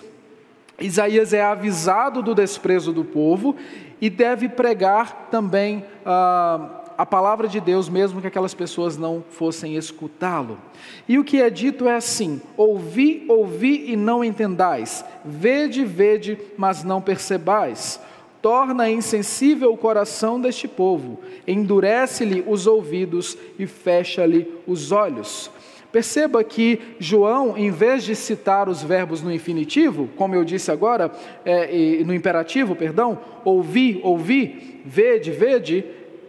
Isaías 0.79 1.33
é 1.33 1.43
avisado 1.43 2.21
do 2.21 2.33
desprezo 2.33 2.91
do 2.91 3.05
povo 3.05 3.55
e 4.01 4.09
deve 4.09 4.49
pregar 4.49 5.27
também 5.29 5.85
ah, 6.05 6.82
a 7.03 7.05
palavra 7.05 7.49
de 7.49 7.59
Deus, 7.59 7.89
mesmo 7.89 8.21
que 8.21 8.27
aquelas 8.27 8.53
pessoas 8.53 8.95
não 8.95 9.21
fossem 9.29 9.75
escutá-lo. 9.75 10.57
E 11.05 11.19
o 11.19 11.23
que 11.25 11.41
é 11.41 11.49
dito 11.49 11.85
é 11.85 11.95
assim: 11.97 12.41
ouvi, 12.55 13.25
ouvi 13.27 13.91
e 13.91 13.97
não 13.97 14.23
entendais, 14.23 15.03
vede, 15.25 15.83
vede, 15.83 16.39
mas 16.57 16.81
não 16.85 17.01
percebais 17.01 17.99
torna 18.41 18.89
insensível 18.89 19.71
o 19.71 19.77
coração 19.77 20.37
deste 20.39 20.67
povo, 20.67 21.17
endurece-lhe 21.47 22.43
os 22.45 22.67
ouvidos 22.67 23.37
e 23.57 23.65
fecha-lhe 23.65 24.45
os 24.67 24.91
olhos. 24.91 25.49
Perceba 25.93 26.43
que 26.43 26.81
João, 26.99 27.57
em 27.57 27.71
vez 27.71 28.03
de 28.03 28.13
citar 28.15 28.67
os 28.67 28.83
verbos 28.83 29.21
no 29.21 29.31
infinitivo, 29.31 30.09
como 30.17 30.35
eu 30.35 30.43
disse 30.43 30.71
agora, 30.71 31.09
é, 31.45 32.03
no 32.03 32.13
imperativo, 32.13 32.75
perdão, 32.75 33.17
ouvi, 33.45 34.01
ouvi, 34.03 34.81
vede, 34.83 35.31
vede, 35.31 35.85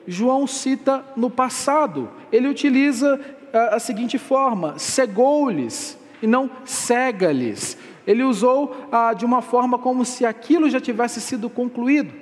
João 0.06 0.46
cita 0.46 1.04
no 1.16 1.30
passado. 1.30 2.10
Ele 2.30 2.48
utiliza 2.48 3.20
a, 3.52 3.76
a 3.76 3.78
seguinte 3.78 4.18
forma: 4.18 4.78
cegou-lhes 4.78 5.98
e 6.22 6.26
não 6.26 6.50
cega-lhes. 6.64 7.76
Ele 8.06 8.22
usou 8.22 8.76
ah, 8.92 9.14
de 9.14 9.24
uma 9.24 9.40
forma 9.40 9.78
como 9.78 10.04
se 10.04 10.26
aquilo 10.26 10.68
já 10.68 10.80
tivesse 10.80 11.20
sido 11.20 11.48
concluído. 11.48 12.12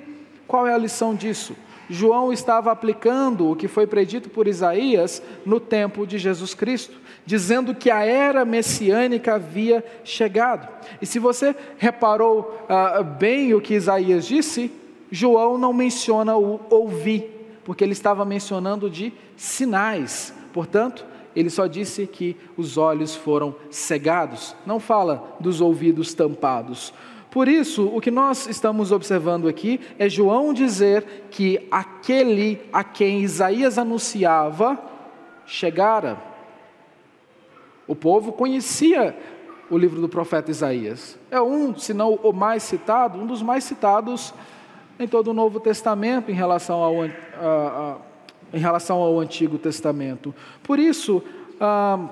Qual 0.47 0.67
é 0.67 0.73
a 0.73 0.77
lição 0.77 1.13
disso? 1.13 1.55
João 1.89 2.31
estava 2.31 2.71
aplicando 2.71 3.51
o 3.51 3.55
que 3.55 3.67
foi 3.67 3.85
predito 3.85 4.29
por 4.29 4.47
Isaías 4.47 5.21
no 5.45 5.59
tempo 5.59 6.07
de 6.07 6.17
Jesus 6.17 6.53
Cristo, 6.53 6.97
dizendo 7.25 7.75
que 7.75 7.91
a 7.91 8.03
era 8.03 8.45
messiânica 8.45 9.35
havia 9.35 9.83
chegado. 10.03 10.67
E 11.01 11.05
se 11.05 11.19
você 11.19 11.55
reparou 11.77 12.65
ah, 12.69 13.03
bem 13.03 13.53
o 13.53 13.61
que 13.61 13.73
Isaías 13.73 14.25
disse, 14.25 14.71
João 15.11 15.57
não 15.57 15.73
menciona 15.73 16.35
o 16.37 16.59
ouvir, 16.69 17.42
porque 17.63 17.83
ele 17.83 17.93
estava 17.93 18.25
mencionando 18.25 18.89
de 18.89 19.13
sinais. 19.35 20.33
Portanto, 20.51 21.05
ele 21.35 21.49
só 21.49 21.67
disse 21.67 22.05
que 22.05 22.37
os 22.55 22.77
olhos 22.77 23.15
foram 23.15 23.55
cegados, 23.69 24.55
não 24.65 24.79
fala 24.79 25.35
dos 25.39 25.61
ouvidos 25.61 26.13
tampados. 26.13 26.93
Por 27.31 27.47
isso, 27.47 27.87
o 27.87 27.99
que 27.99 28.11
nós 28.11 28.45
estamos 28.45 28.91
observando 28.91 29.47
aqui 29.47 29.79
é 29.97 30.07
João 30.07 30.53
dizer 30.53 31.25
que 31.31 31.67
aquele 31.71 32.61
a 32.71 32.83
quem 32.83 33.21
Isaías 33.21 33.79
anunciava 33.79 34.79
chegara. 35.45 36.21
O 37.87 37.95
povo 37.95 38.31
conhecia 38.31 39.17
o 39.69 39.77
livro 39.77 39.99
do 39.99 40.07
profeta 40.07 40.51
Isaías. 40.51 41.17
É 41.31 41.41
um, 41.41 41.75
se 41.75 41.91
não 41.91 42.13
o 42.13 42.31
mais 42.31 42.61
citado, 42.61 43.19
um 43.19 43.25
dos 43.25 43.41
mais 43.41 43.63
citados 43.63 44.31
em 44.99 45.07
todo 45.07 45.29
o 45.29 45.33
Novo 45.33 45.59
Testamento 45.59 46.29
em 46.29 46.35
relação 46.35 46.81
ao, 46.81 47.01
a, 47.01 47.07
a, 47.39 47.97
em 48.53 48.59
relação 48.59 48.97
ao 48.97 49.19
Antigo 49.19 49.57
Testamento. 49.57 50.33
Por 50.63 50.79
isso, 50.79 51.23
ah, 51.59 52.09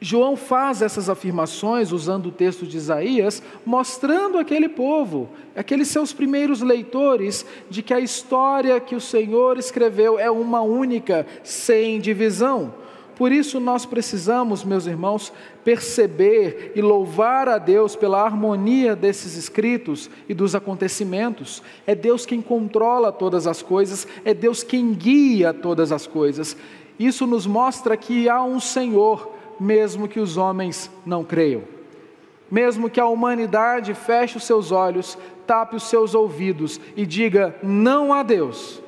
João 0.00 0.34
faz 0.34 0.80
essas 0.80 1.10
afirmações 1.10 1.92
usando 1.92 2.26
o 2.26 2.32
texto 2.32 2.66
de 2.66 2.76
Isaías, 2.76 3.42
mostrando 3.66 4.38
aquele 4.38 4.68
povo, 4.68 5.28
aqueles 5.54 5.88
seus 5.88 6.10
primeiros 6.10 6.62
leitores, 6.62 7.44
de 7.68 7.82
que 7.82 7.92
a 7.92 8.00
história 8.00 8.80
que 8.80 8.96
o 8.96 9.00
Senhor 9.00 9.58
escreveu 9.58 10.18
é 10.18 10.30
uma 10.30 10.62
única, 10.62 11.26
sem 11.44 12.00
divisão. 12.00 12.72
Por 13.20 13.32
isso 13.32 13.60
nós 13.60 13.84
precisamos, 13.84 14.64
meus 14.64 14.86
irmãos, 14.86 15.30
perceber 15.62 16.72
e 16.74 16.80
louvar 16.80 17.50
a 17.50 17.58
Deus 17.58 17.94
pela 17.94 18.24
harmonia 18.24 18.96
desses 18.96 19.36
escritos 19.36 20.08
e 20.26 20.32
dos 20.32 20.54
acontecimentos. 20.54 21.62
É 21.86 21.94
Deus 21.94 22.24
quem 22.24 22.40
controla 22.40 23.12
todas 23.12 23.46
as 23.46 23.60
coisas, 23.60 24.08
é 24.24 24.32
Deus 24.32 24.62
quem 24.62 24.94
guia 24.94 25.52
todas 25.52 25.92
as 25.92 26.06
coisas. 26.06 26.56
Isso 26.98 27.26
nos 27.26 27.46
mostra 27.46 27.94
que 27.94 28.26
há 28.26 28.42
um 28.42 28.58
Senhor, 28.58 29.30
mesmo 29.60 30.08
que 30.08 30.18
os 30.18 30.38
homens 30.38 30.90
não 31.04 31.22
creiam. 31.22 31.64
Mesmo 32.50 32.88
que 32.88 33.00
a 33.00 33.06
humanidade 33.06 33.92
feche 33.92 34.38
os 34.38 34.44
seus 34.44 34.72
olhos, 34.72 35.18
tape 35.46 35.76
os 35.76 35.82
seus 35.82 36.14
ouvidos 36.14 36.80
e 36.96 37.04
diga 37.04 37.54
não 37.62 38.14
há 38.14 38.22
Deus, 38.22 38.82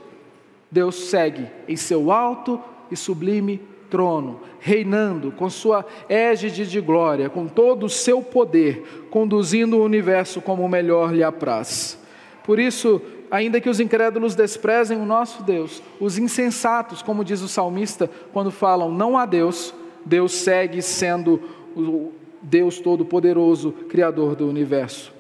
Deus 0.71 1.11
segue 1.11 1.51
em 1.69 1.77
seu 1.77 2.11
alto 2.11 2.59
e 2.91 2.97
sublime 2.97 3.61
trono, 3.93 4.41
reinando 4.59 5.31
com 5.31 5.51
sua 5.51 5.85
égide 6.09 6.67
de 6.67 6.81
glória, 6.81 7.29
com 7.29 7.47
todo 7.47 7.85
o 7.85 7.91
seu 7.91 8.23
poder, 8.23 9.07
conduzindo 9.11 9.77
o 9.77 9.85
universo 9.85 10.41
como 10.41 10.67
melhor 10.67 11.13
lhe 11.13 11.23
apraz. 11.23 11.99
Por 12.43 12.59
isso, 12.59 13.03
ainda 13.31 13.61
que 13.61 13.69
os 13.69 13.81
incrédulos 13.81 14.35
desprezem 14.35 14.97
o 14.97 15.05
nosso 15.05 15.43
Deus, 15.43 15.83
os 16.01 16.17
insensatos, 16.17 17.03
como 17.03 17.23
diz 17.23 17.43
o 17.43 17.49
salmista, 17.49 18.09
quando 18.33 18.51
falam 18.51 18.91
não 18.91 19.19
há 19.19 19.27
Deus, 19.27 19.75
Deus 20.07 20.33
segue 20.33 20.81
sendo 20.81 21.39
o 21.77 22.13
Deus 22.41 22.81
Todo-Poderoso, 22.81 23.73
Criador 23.91 24.35
do 24.35 24.49
universo. 24.49 25.13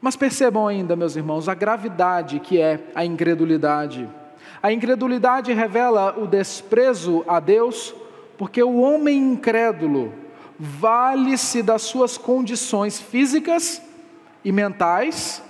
Mas 0.00 0.14
percebam 0.14 0.68
ainda, 0.68 0.94
meus 0.94 1.16
irmãos, 1.16 1.48
a 1.48 1.54
gravidade 1.54 2.38
que 2.38 2.60
é 2.60 2.78
a 2.94 3.04
incredulidade. 3.04 4.08
A 4.62 4.72
incredulidade 4.72 5.52
revela 5.52 6.18
o 6.18 6.26
desprezo 6.26 7.24
a 7.26 7.40
Deus, 7.40 7.94
porque 8.36 8.62
o 8.62 8.80
homem 8.80 9.18
incrédulo 9.18 10.12
vale-se 10.58 11.62
das 11.62 11.82
suas 11.82 12.18
condições 12.18 13.00
físicas 13.00 13.80
e 14.44 14.50
mentais 14.50 15.42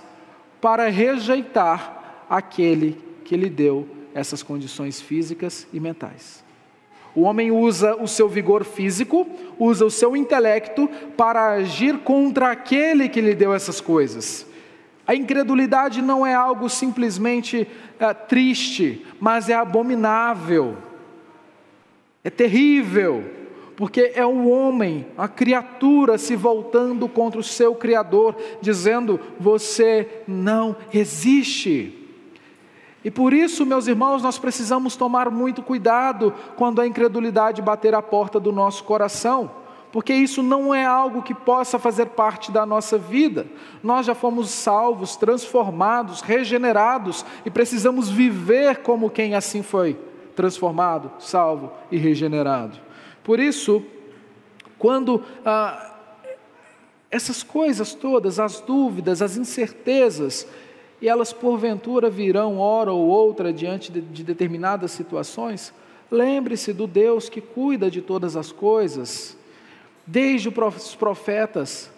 para 0.61 0.87
rejeitar 0.89 2.25
aquele 2.29 3.01
que 3.25 3.35
lhe 3.35 3.49
deu 3.49 3.87
essas 4.13 4.43
condições 4.43 5.01
físicas 5.01 5.67
e 5.73 5.79
mentais. 5.79 6.43
O 7.15 7.21
homem 7.21 7.51
usa 7.51 7.95
o 7.95 8.07
seu 8.07 8.29
vigor 8.29 8.63
físico, 8.63 9.27
usa 9.57 9.85
o 9.85 9.91
seu 9.91 10.15
intelecto 10.15 10.87
para 11.17 11.53
agir 11.53 11.99
contra 11.99 12.51
aquele 12.51 13.09
que 13.09 13.19
lhe 13.19 13.33
deu 13.33 13.53
essas 13.53 13.81
coisas. 13.81 14.45
A 15.09 15.15
incredulidade 15.15 16.03
não 16.03 16.23
é 16.23 16.35
algo 16.35 16.69
simplesmente 16.69 17.67
é, 17.99 18.13
triste, 18.13 19.03
mas 19.19 19.49
é 19.49 19.55
abominável, 19.55 20.77
é 22.23 22.29
terrível, 22.29 23.23
porque 23.75 24.11
é 24.13 24.23
o 24.23 24.47
homem, 24.47 25.07
a 25.17 25.27
criatura 25.27 26.15
se 26.19 26.35
voltando 26.35 27.09
contra 27.09 27.39
o 27.39 27.43
seu 27.43 27.73
Criador, 27.73 28.35
dizendo: 28.61 29.19
Você 29.39 30.07
não 30.27 30.75
existe. 30.93 32.07
E 33.03 33.09
por 33.09 33.33
isso, 33.33 33.65
meus 33.65 33.87
irmãos, 33.87 34.21
nós 34.21 34.37
precisamos 34.37 34.95
tomar 34.95 35.31
muito 35.31 35.63
cuidado 35.63 36.35
quando 36.55 36.81
a 36.81 36.85
incredulidade 36.85 37.63
bater 37.63 37.95
a 37.95 38.01
porta 38.03 38.39
do 38.39 38.51
nosso 38.51 38.83
coração, 38.83 39.49
porque 39.91 40.13
isso 40.13 40.43
não 40.43 40.73
é 40.73 40.85
algo 40.85 41.21
que 41.21 41.33
possa 41.33 41.79
fazer 41.79 42.07
parte 42.07 42.51
da 42.51 42.65
nossa 42.65 42.97
vida. 42.97 43.47
Nós 43.81 44.05
já 44.05 44.13
fomos 44.13 44.49
salvos, 44.49 45.15
transformados, 45.15 46.21
regenerados 46.21 47.25
e 47.45 47.49
precisamos 47.49 48.09
viver 48.09 48.77
como 48.77 49.09
quem 49.09 49.33
assim 49.35 49.63
foi 49.63 49.97
transformado, 50.35 51.11
salvo 51.19 51.71
e 51.91 51.97
regenerado. 51.97 52.77
Por 53.23 53.39
isso, 53.39 53.83
quando 54.77 55.23
ah, 55.43 55.95
essas 57.11 57.41
coisas 57.41 57.93
todas, 57.93 58.39
as 58.39 58.61
dúvidas, 58.61 59.21
as 59.21 59.35
incertezas, 59.37 60.47
e 61.01 61.07
elas 61.07 61.33
porventura 61.33 62.09
virão 62.09 62.59
hora 62.59 62.91
ou 62.91 63.07
outra 63.07 63.51
diante 63.53 63.91
de, 63.91 64.01
de 64.01 64.23
determinadas 64.23 64.91
situações, 64.91 65.73
lembre-se 66.11 66.73
do 66.73 66.85
Deus 66.85 67.29
que 67.29 67.41
cuida 67.41 67.89
de 67.89 68.01
todas 68.01 68.35
as 68.35 68.51
coisas, 68.51 69.37
desde 70.11 70.49
os 70.49 70.95
profetas 70.95 71.91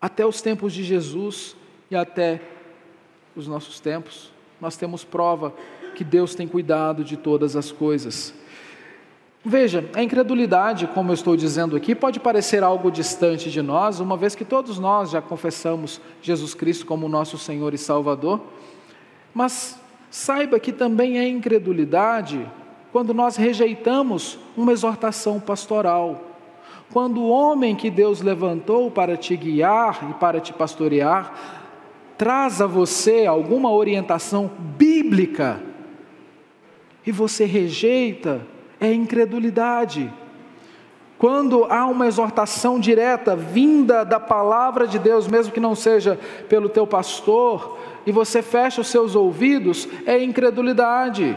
até 0.00 0.26
os 0.26 0.42
tempos 0.42 0.72
de 0.72 0.82
Jesus 0.82 1.54
e 1.88 1.94
até 1.94 2.42
os 3.36 3.46
nossos 3.46 3.78
tempos, 3.78 4.32
nós 4.60 4.76
temos 4.76 5.04
prova 5.04 5.54
que 5.94 6.02
Deus 6.02 6.34
tem 6.34 6.48
cuidado 6.48 7.04
de 7.04 7.16
todas 7.16 7.54
as 7.54 7.70
coisas. 7.70 8.34
Veja, 9.44 9.88
a 9.94 10.02
incredulidade, 10.02 10.88
como 10.88 11.10
eu 11.10 11.14
estou 11.14 11.36
dizendo 11.36 11.76
aqui, 11.76 11.94
pode 11.94 12.18
parecer 12.18 12.64
algo 12.64 12.90
distante 12.90 13.48
de 13.48 13.62
nós, 13.62 14.00
uma 14.00 14.16
vez 14.16 14.34
que 14.34 14.44
todos 14.44 14.80
nós 14.80 15.10
já 15.10 15.22
confessamos 15.22 16.00
Jesus 16.20 16.52
Cristo 16.52 16.84
como 16.84 17.08
nosso 17.08 17.38
Senhor 17.38 17.72
e 17.72 17.78
Salvador, 17.78 18.40
mas 19.32 19.80
saiba 20.10 20.58
que 20.58 20.72
também 20.72 21.18
é 21.20 21.28
incredulidade 21.28 22.44
quando 22.90 23.14
nós 23.14 23.36
rejeitamos 23.36 24.36
uma 24.56 24.72
exortação 24.72 25.38
pastoral. 25.38 26.29
Quando 26.92 27.20
o 27.20 27.28
homem 27.28 27.76
que 27.76 27.90
Deus 27.90 28.20
levantou 28.20 28.90
para 28.90 29.16
te 29.16 29.36
guiar 29.36 30.08
e 30.10 30.14
para 30.14 30.40
te 30.40 30.52
pastorear 30.52 31.58
traz 32.18 32.60
a 32.60 32.66
você 32.66 33.24
alguma 33.24 33.72
orientação 33.72 34.50
bíblica 34.76 35.62
e 37.06 37.10
você 37.10 37.44
rejeita 37.44 38.46
é 38.80 38.92
incredulidade. 38.92 40.12
Quando 41.18 41.64
há 41.66 41.86
uma 41.86 42.06
exortação 42.06 42.80
direta 42.80 43.36
vinda 43.36 44.04
da 44.04 44.18
palavra 44.18 44.86
de 44.86 44.98
Deus, 44.98 45.28
mesmo 45.28 45.52
que 45.52 45.60
não 45.60 45.74
seja 45.74 46.18
pelo 46.48 46.68
teu 46.68 46.86
pastor, 46.86 47.78
e 48.06 48.10
você 48.10 48.40
fecha 48.40 48.80
os 48.80 48.88
seus 48.88 49.14
ouvidos, 49.14 49.86
é 50.06 50.22
incredulidade. 50.22 51.36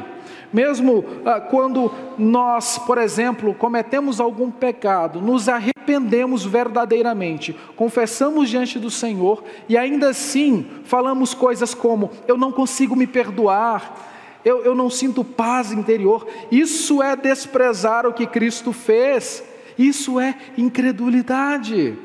Mesmo 0.54 1.04
ah, 1.26 1.42
quando 1.42 1.92
nós, 2.18 2.78
por 2.78 3.00
exemplo, 3.00 3.56
cometemos 3.56 4.20
algum 4.20 4.52
pecado, 4.52 5.20
nos 5.20 5.50
arrependemos 5.50 6.46
verdadeiramente, 6.46 7.58
confessamos 7.76 8.50
diante 8.50 8.78
do 8.78 8.92
Senhor 8.92 9.44
e 9.68 9.76
ainda 9.76 10.10
assim 10.10 10.68
falamos 10.86 11.34
coisas 11.34 11.74
como: 11.74 12.12
eu 12.28 12.38
não 12.38 12.52
consigo 12.52 12.96
me 12.96 13.08
perdoar, 13.08 14.40
eu, 14.46 14.64
eu 14.64 14.76
não 14.76 14.92
sinto 14.92 15.24
paz 15.24 15.72
interior. 15.72 16.28
Isso 16.52 17.02
é 17.02 17.16
desprezar 17.16 18.06
o 18.06 18.14
que 18.14 18.28
Cristo 18.28 18.72
fez, 18.72 19.44
isso 19.78 20.20
é 20.20 20.36
incredulidade. 20.56 21.98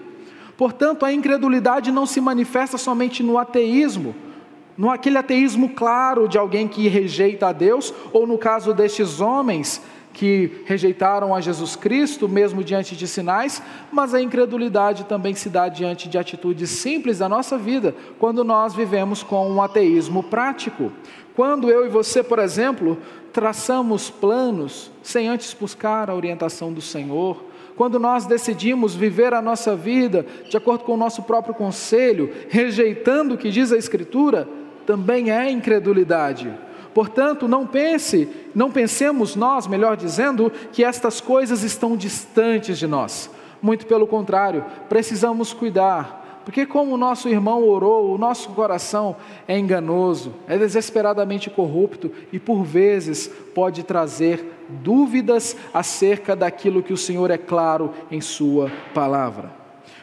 Portanto, 0.57 1.05
a 1.05 1.13
incredulidade 1.13 1.93
não 1.93 2.07
se 2.07 2.21
manifesta 2.21 2.79
somente 2.79 3.23
no 3.23 3.39
ateísmo, 3.39 4.15
no 4.79 4.89
aquele 4.89 5.19
ateísmo 5.19 5.71
claro 5.71 6.29
de 6.29 6.39
alguém 6.39 6.69
que 6.69 6.87
rejeita 6.87 7.49
a 7.49 7.53
Deus, 7.53 7.93
ou 8.13 8.29
no 8.29 8.39
caso 8.39 8.73
destes 8.73 9.21
homens 9.21 9.83
que 10.13 10.63
rejeitaram 10.65 11.35
a 11.35 11.41
Jesus 11.41 11.77
Cristo, 11.77 12.29
mesmo 12.29 12.65
diante 12.65 12.97
de 12.97 13.07
sinais, 13.07 13.61
mas 13.93 14.15
a 14.15 14.23
incredulidade 14.23 15.05
também 15.05 15.35
se 15.35 15.49
dá 15.49 15.69
diante 15.69 16.09
de 16.09 16.17
atitudes 16.17 16.71
simples 16.71 17.19
da 17.19 17.29
nossa 17.29 17.59
vida, 17.59 17.95
quando 18.19 18.43
nós 18.45 18.75
vivemos 18.75 19.23
com 19.23 19.49
um 19.51 19.61
ateísmo 19.61 20.23
prático. 20.23 20.93
Quando 21.35 21.71
eu 21.71 21.85
e 21.85 21.89
você, 21.89 22.23
por 22.23 22.39
exemplo, 22.39 22.99
traçamos 23.33 24.11
planos 24.11 24.91
sem 25.03 25.29
antes 25.29 25.55
buscar 25.55 26.11
a 26.11 26.15
orientação 26.15 26.73
do 26.73 26.81
Senhor, 26.81 27.45
quando 27.77 28.01
nós 28.01 28.27
decidimos 28.27 28.97
viver 28.97 29.33
a 29.33 29.41
nossa 29.41 29.77
vida 29.77 30.27
de 30.49 30.57
acordo 30.57 30.83
com 30.83 30.95
o 30.95 30.97
nosso 30.97 31.23
próprio 31.23 31.55
conselho, 31.55 32.33
rejeitando 32.49 33.37
o 33.37 33.39
que 33.39 33.51
diz 33.51 33.71
a 33.71 33.77
Escritura, 33.77 34.49
também 34.89 35.31
é 35.31 35.51
incredulidade. 35.51 36.51
Portanto, 36.95 37.47
não 37.47 37.67
pense, 37.67 38.27
não 38.55 38.71
pensemos 38.71 39.37
nós, 39.37 39.67
melhor 39.67 39.99
dizendo, 39.99 40.51
que 40.73 40.83
estas 40.83 41.21
coisas 41.21 41.63
estão 41.63 41.95
distantes 41.95 42.79
de 42.79 42.87
nós. 42.87 43.31
Muito 43.61 43.85
pelo 43.85 44.07
contrário, 44.07 44.65
precisamos 44.89 45.53
cuidar 45.53 46.41
porque, 46.43 46.65
como 46.65 46.95
o 46.95 46.97
nosso 46.97 47.29
irmão 47.29 47.63
orou, 47.69 48.15
o 48.15 48.17
nosso 48.17 48.49
coração 48.53 49.15
é 49.47 49.59
enganoso, 49.59 50.33
é 50.47 50.57
desesperadamente 50.57 51.51
corrupto 51.51 52.11
e, 52.33 52.39
por 52.39 52.63
vezes, 52.65 53.29
pode 53.55 53.83
trazer 53.83 54.51
dúvidas 54.67 55.55
acerca 55.75 56.35
daquilo 56.35 56.83
que 56.83 56.95
o 56.95 56.97
Senhor 56.97 57.31
é 57.31 57.37
claro 57.37 57.93
em 58.11 58.23
Sua 58.23 58.73
palavra. 58.95 59.58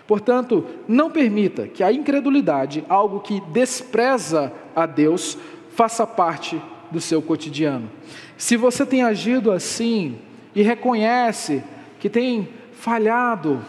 Portanto, 0.08 0.66
não 0.88 1.10
permita 1.10 1.68
que 1.68 1.84
a 1.84 1.92
incredulidade, 1.92 2.86
algo 2.88 3.20
que 3.20 3.42
despreza 3.52 4.54
a 4.76 4.86
Deus, 4.86 5.38
faça 5.72 6.06
parte 6.06 6.62
do 6.92 7.02
seu 7.02 7.22
cotidiano. 7.22 7.90
Se 8.38 8.56
você 8.56 8.86
tem 8.86 9.04
agido 9.04 9.52
assim 9.52 10.18
e 10.54 10.62
reconhece 10.62 11.64
que 12.00 12.10
tem 12.10 12.50
falhado 12.74 13.62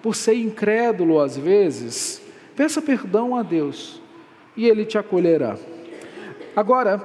por 0.00 0.16
ser 0.16 0.34
incrédulo 0.34 1.20
às 1.20 1.36
vezes, 1.36 2.22
Peça 2.56 2.82
perdão 2.82 3.34
a 3.34 3.42
Deus 3.42 4.00
e 4.56 4.68
Ele 4.68 4.84
te 4.84 4.98
acolherá. 4.98 5.56
Agora, 6.54 7.02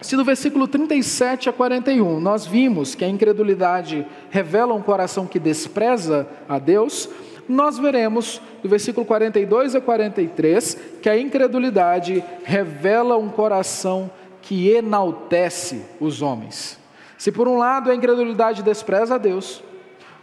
se 0.00 0.16
no 0.16 0.24
versículo 0.24 0.66
37 0.66 1.48
a 1.48 1.52
41 1.52 2.18
nós 2.18 2.46
vimos 2.46 2.94
que 2.94 3.04
a 3.04 3.08
incredulidade 3.08 4.06
revela 4.30 4.74
um 4.74 4.82
coração 4.82 5.26
que 5.26 5.38
despreza 5.38 6.26
a 6.48 6.58
Deus, 6.58 7.08
nós 7.48 7.78
veremos 7.78 8.40
do 8.62 8.68
versículo 8.68 9.04
42 9.04 9.74
a 9.74 9.80
43 9.80 10.78
que 11.02 11.08
a 11.08 11.18
incredulidade 11.18 12.22
revela 12.44 13.16
um 13.16 13.28
coração 13.28 14.10
que 14.40 14.70
enaltece 14.70 15.82
os 16.00 16.22
homens. 16.22 16.78
Se 17.16 17.30
por 17.30 17.46
um 17.46 17.56
lado 17.56 17.90
a 17.90 17.94
incredulidade 17.94 18.62
despreza 18.62 19.14
a 19.14 19.18
Deus, 19.18 19.62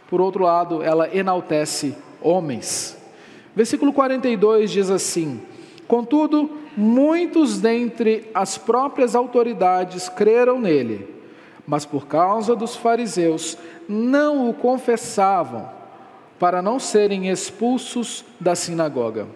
por 0.08 0.20
outro 0.20 0.44
lado 0.44 0.82
ela 0.82 1.08
enaltece 1.14 1.96
homens. 2.20 2.96
Versículo 3.54 3.92
42 3.92 4.70
diz 4.70 4.90
assim: 4.90 5.40
Contudo, 5.88 6.50
muitos 6.76 7.58
dentre 7.58 8.30
as 8.34 8.56
próprias 8.58 9.14
autoridades 9.14 10.08
creram 10.08 10.60
nele, 10.60 11.08
mas 11.66 11.84
por 11.84 12.06
causa 12.06 12.54
dos 12.54 12.76
fariseus 12.76 13.56
não 13.88 14.48
o 14.48 14.54
confessavam, 14.54 15.68
para 16.40 16.62
não 16.62 16.80
serem 16.80 17.28
expulsos 17.28 18.24
da 18.40 18.56
sinagoga. 18.56 19.28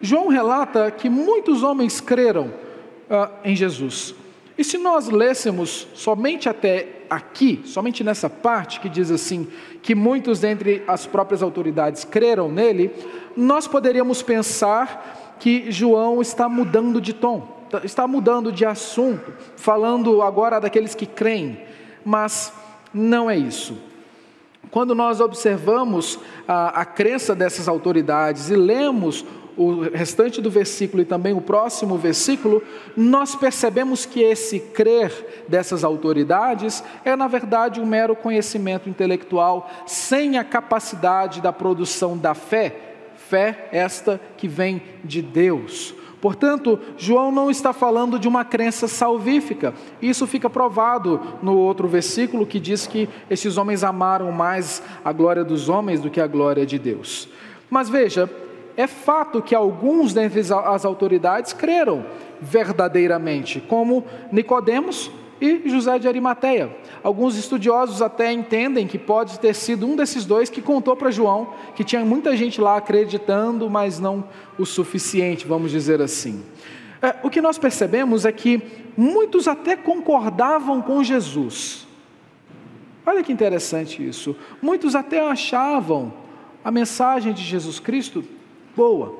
João 0.00 0.28
relata 0.28 0.90
que 0.90 1.10
muitos 1.10 1.62
homens 1.62 2.00
creram 2.00 2.46
uh, 2.46 3.30
em 3.44 3.54
Jesus. 3.54 4.14
E 4.56 4.64
se 4.64 4.78
nós 4.78 5.08
lêssemos 5.08 5.86
somente 5.94 6.48
até 6.48 7.02
aqui, 7.10 7.60
somente 7.66 8.02
nessa 8.02 8.30
parte 8.30 8.80
que 8.80 8.88
diz 8.88 9.10
assim, 9.10 9.46
que 9.82 9.94
muitos 9.94 10.40
dentre 10.40 10.82
as 10.88 11.06
próprias 11.06 11.42
autoridades 11.42 12.02
creram 12.02 12.50
nele, 12.50 12.90
nós 13.36 13.68
poderíamos 13.68 14.22
pensar 14.22 15.36
que 15.38 15.70
João 15.70 16.22
está 16.22 16.48
mudando 16.48 16.98
de 16.98 17.12
tom, 17.12 17.46
está 17.84 18.08
mudando 18.08 18.50
de 18.50 18.64
assunto, 18.64 19.32
falando 19.56 20.22
agora 20.22 20.58
daqueles 20.58 20.94
que 20.94 21.04
creem, 21.04 21.60
mas 22.04 22.52
não 22.92 23.30
é 23.30 23.36
isso. 23.36 23.91
Quando 24.72 24.94
nós 24.94 25.20
observamos 25.20 26.18
a, 26.48 26.80
a 26.80 26.84
crença 26.86 27.34
dessas 27.34 27.68
autoridades 27.68 28.48
e 28.48 28.56
lemos 28.56 29.22
o 29.54 29.82
restante 29.82 30.40
do 30.40 30.50
versículo 30.50 31.02
e 31.02 31.04
também 31.04 31.34
o 31.34 31.42
próximo 31.42 31.98
versículo, 31.98 32.62
nós 32.96 33.36
percebemos 33.36 34.06
que 34.06 34.20
esse 34.22 34.58
crer 34.58 35.44
dessas 35.46 35.84
autoridades 35.84 36.82
é, 37.04 37.14
na 37.14 37.28
verdade, 37.28 37.82
um 37.82 37.84
mero 37.84 38.16
conhecimento 38.16 38.88
intelectual, 38.88 39.70
sem 39.86 40.38
a 40.38 40.44
capacidade 40.44 41.42
da 41.42 41.52
produção 41.52 42.16
da 42.16 42.32
fé, 42.32 42.74
fé 43.14 43.68
esta 43.72 44.18
que 44.38 44.48
vem 44.48 44.80
de 45.04 45.20
Deus. 45.20 45.94
Portanto, 46.22 46.78
João 46.96 47.32
não 47.32 47.50
está 47.50 47.72
falando 47.72 48.16
de 48.16 48.28
uma 48.28 48.44
crença 48.44 48.86
salvífica. 48.86 49.74
Isso 50.00 50.24
fica 50.24 50.48
provado 50.48 51.20
no 51.42 51.58
outro 51.58 51.88
versículo 51.88 52.46
que 52.46 52.60
diz 52.60 52.86
que 52.86 53.08
esses 53.28 53.56
homens 53.56 53.82
amaram 53.82 54.30
mais 54.30 54.80
a 55.04 55.12
glória 55.12 55.42
dos 55.42 55.68
homens 55.68 56.00
do 56.00 56.08
que 56.08 56.20
a 56.20 56.26
glória 56.28 56.64
de 56.64 56.78
Deus. 56.78 57.28
Mas 57.68 57.90
veja, 57.90 58.30
é 58.76 58.86
fato 58.86 59.42
que 59.42 59.52
alguns 59.52 60.14
dentre 60.14 60.38
as 60.38 60.84
autoridades 60.84 61.52
creram 61.52 62.06
verdadeiramente, 62.40 63.60
como 63.60 64.04
Nicodemos 64.30 65.10
e 65.40 65.68
José 65.68 65.98
de 65.98 66.06
Arimateia. 66.06 66.70
Alguns 67.02 67.36
estudiosos 67.36 68.00
até 68.00 68.32
entendem 68.32 68.86
que 68.86 68.98
pode 68.98 69.40
ter 69.40 69.54
sido 69.54 69.86
um 69.86 69.96
desses 69.96 70.24
dois 70.24 70.48
que 70.48 70.62
contou 70.62 70.96
para 70.96 71.10
João 71.10 71.52
que 71.74 71.82
tinha 71.82 72.04
muita 72.04 72.36
gente 72.36 72.60
lá 72.60 72.76
acreditando, 72.76 73.68
mas 73.68 73.98
não 73.98 74.24
o 74.58 74.64
suficiente, 74.64 75.46
vamos 75.46 75.72
dizer 75.72 76.00
assim. 76.00 76.42
É, 77.00 77.16
o 77.24 77.30
que 77.30 77.40
nós 77.40 77.58
percebemos 77.58 78.24
é 78.24 78.30
que 78.30 78.62
muitos 78.96 79.48
até 79.48 79.74
concordavam 79.74 80.80
com 80.80 81.02
Jesus. 81.02 81.88
Olha 83.04 83.24
que 83.24 83.32
interessante 83.32 84.06
isso. 84.06 84.36
Muitos 84.60 84.94
até 84.94 85.20
achavam 85.28 86.12
a 86.64 86.70
mensagem 86.70 87.32
de 87.32 87.42
Jesus 87.42 87.80
Cristo 87.80 88.24
boa, 88.76 89.18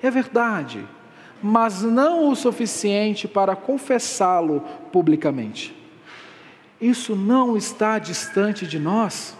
é 0.00 0.10
verdade, 0.10 0.86
mas 1.42 1.82
não 1.82 2.28
o 2.28 2.36
suficiente 2.36 3.26
para 3.26 3.56
confessá-lo 3.56 4.62
publicamente. 4.92 5.83
Isso 6.84 7.16
não 7.16 7.56
está 7.56 7.98
distante 7.98 8.66
de 8.66 8.78
nós. 8.78 9.34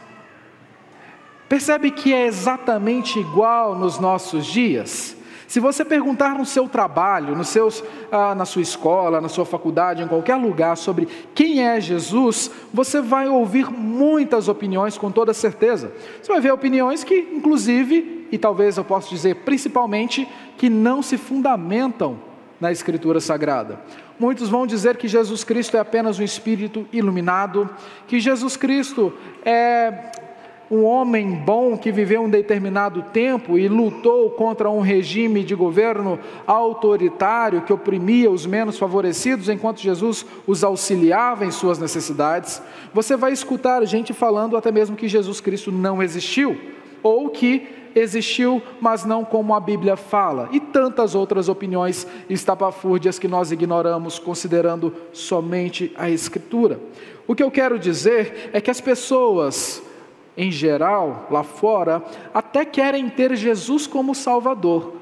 Percebe 1.47 1.91
que 1.91 2.11
é 2.11 2.25
exatamente 2.25 3.19
igual 3.19 3.75
nos 3.75 3.99
nossos 3.99 4.47
dias? 4.47 5.15
Se 5.47 5.61
você 5.61 5.85
perguntar 5.85 6.39
no 6.39 6.47
seu 6.47 6.67
trabalho, 6.71 7.37
nos 7.37 7.49
seus, 7.49 7.85
ah, 8.11 8.35
na 8.35 8.47
sua 8.47 8.63
escola, 8.63 9.21
na 9.21 9.29
sua 9.29 9.45
faculdade, 9.45 10.03
em 10.03 10.09
qualquer 10.09 10.37
lugar 10.37 10.75
sobre 10.79 11.07
quem 11.35 11.63
é 11.63 11.79
Jesus, 11.83 12.51
você 12.73 13.03
vai 13.03 13.29
ouvir 13.29 13.71
muitas 13.71 14.49
opiniões 14.49 14.97
com 14.97 15.11
toda 15.11 15.35
certeza. 15.35 15.93
Você 16.23 16.33
vai 16.33 16.41
ver 16.41 16.51
opiniões 16.51 17.05
que, 17.05 17.15
inclusive, 17.15 18.27
e 18.33 18.39
talvez 18.39 18.79
eu 18.79 18.85
possa 18.85 19.11
dizer 19.11 19.35
principalmente, 19.45 20.27
que 20.57 20.71
não 20.71 21.03
se 21.03 21.19
fundamentam 21.19 22.19
na 22.59 22.73
Escritura 22.73 23.21
Sagrada. 23.21 23.81
Muitos 24.19 24.49
vão 24.49 24.67
dizer 24.67 24.97
que 24.97 25.09
Jesus 25.09 25.43
Cristo 25.43 25.77
é 25.77 25.81
apenas 25.81 26.19
um 26.19 26.23
espírito 26.23 26.87
iluminado, 26.93 27.69
que 28.07 28.21
Jesus 28.21 28.57
Cristo 28.57 29.13
é 29.45 30.13
um 30.71 30.85
homem 30.85 31.31
bom 31.31 31.77
que 31.77 31.93
viveu 31.93 32.23
um 32.23 32.31
determinado 32.31 33.03
tempo 33.13 33.59
e 33.59 33.69
lutou 33.69 34.31
contra 34.31 34.71
um 34.71 34.81
regime 34.81 35.45
de 35.45 35.55
governo 35.55 36.19
autoritário 36.47 37.63
que 37.63 37.73
oprimia 37.73 38.31
os 38.31 38.47
menos 38.47 38.79
favorecidos, 38.79 39.49
enquanto 39.49 39.81
Jesus 39.81 40.25
os 40.47 40.65
auxiliava 40.65 41.45
em 41.45 41.51
suas 41.51 41.79
necessidades. 41.79 42.63
Você 42.93 43.17
vai 43.17 43.33
escutar 43.33 43.85
gente 43.85 44.13
falando 44.13 44.57
até 44.57 44.73
mesmo 44.73 44.97
que 44.97 45.09
Jesus 45.09 45.41
Cristo 45.41 45.71
não 45.71 46.03
existiu, 46.03 46.59
ou 47.03 47.29
que 47.29 47.69
existiu, 47.95 48.63
mas 48.81 49.05
não 49.05 49.25
como 49.25 49.55
a 49.55 49.61
Bíblia 49.61 49.97
fala, 49.97 50.49
e 50.53 50.61
tantas 50.61 51.15
outras 51.15 51.49
opiniões 51.49 52.07
estapafúrdias 52.29 53.19
que 53.19 53.29
nós 53.29 53.53
ignoramos, 53.53 54.19
considerando 54.19 54.93
somente 55.13 55.93
a 55.97 56.11
Escritura. 56.11 56.81
O 57.27 57.35
que 57.35 57.43
eu 57.43 57.51
quero 57.51 57.79
dizer 57.79 58.51
é 58.53 58.61
que 58.61 58.71
as 58.71 58.81
pessoas, 58.81 59.83
em 60.37 60.51
geral, 60.51 61.27
lá 61.31 61.43
fora, 61.43 62.03
até 62.33 62.65
querem 62.65 63.09
ter 63.09 63.35
Jesus 63.37 63.87
como 63.87 64.15
Salvador, 64.15 64.95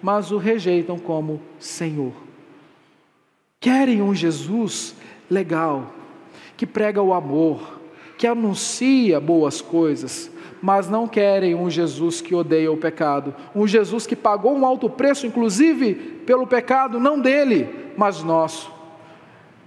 mas 0.00 0.30
o 0.30 0.38
rejeitam 0.38 0.98
como 0.98 1.40
Senhor. 1.58 2.12
Querem 3.60 4.00
um 4.00 4.14
Jesus 4.14 4.94
legal, 5.30 5.90
que 6.56 6.66
prega 6.66 7.02
o 7.02 7.12
amor, 7.12 7.80
que 8.16 8.26
anuncia 8.26 9.20
boas 9.20 9.60
coisas, 9.60 10.30
mas 10.60 10.88
não 10.88 11.06
querem 11.06 11.54
um 11.54 11.70
Jesus 11.70 12.20
que 12.20 12.34
odeia 12.34 12.70
o 12.72 12.76
pecado, 12.76 13.34
um 13.54 13.66
Jesus 13.66 14.06
que 14.06 14.16
pagou 14.16 14.56
um 14.56 14.66
alto 14.66 14.88
preço, 14.88 15.26
inclusive 15.26 15.94
pelo 15.94 16.46
pecado, 16.46 16.98
não 16.98 17.20
dele, 17.20 17.92
mas 17.96 18.22
nosso. 18.22 18.74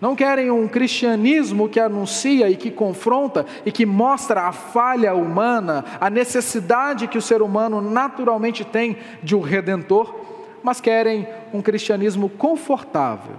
Não 0.02 0.16
querem 0.16 0.50
um 0.50 0.68
cristianismo 0.68 1.68
que 1.68 1.80
anuncia 1.80 2.50
e 2.50 2.56
que 2.56 2.72
confronta 2.72 3.46
e 3.66 3.72
que 3.72 3.86
mostra 3.86 4.44
a 4.44 4.52
falha 4.52 5.14
humana, 5.14 5.84
a 6.00 6.10
necessidade 6.10 7.08
que 7.08 7.18
o 7.18 7.22
ser 7.22 7.42
humano 7.42 7.82
naturalmente 7.82 8.64
tem 8.64 8.98
de 9.22 9.36
um 9.36 9.42
redentor, 9.42 10.16
mas 10.64 10.80
querem 10.80 11.28
um 11.54 11.62
cristianismo 11.62 12.30
confortável. 12.30 13.36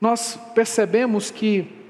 Nós 0.00 0.38
percebemos 0.54 1.30
que 1.30 1.83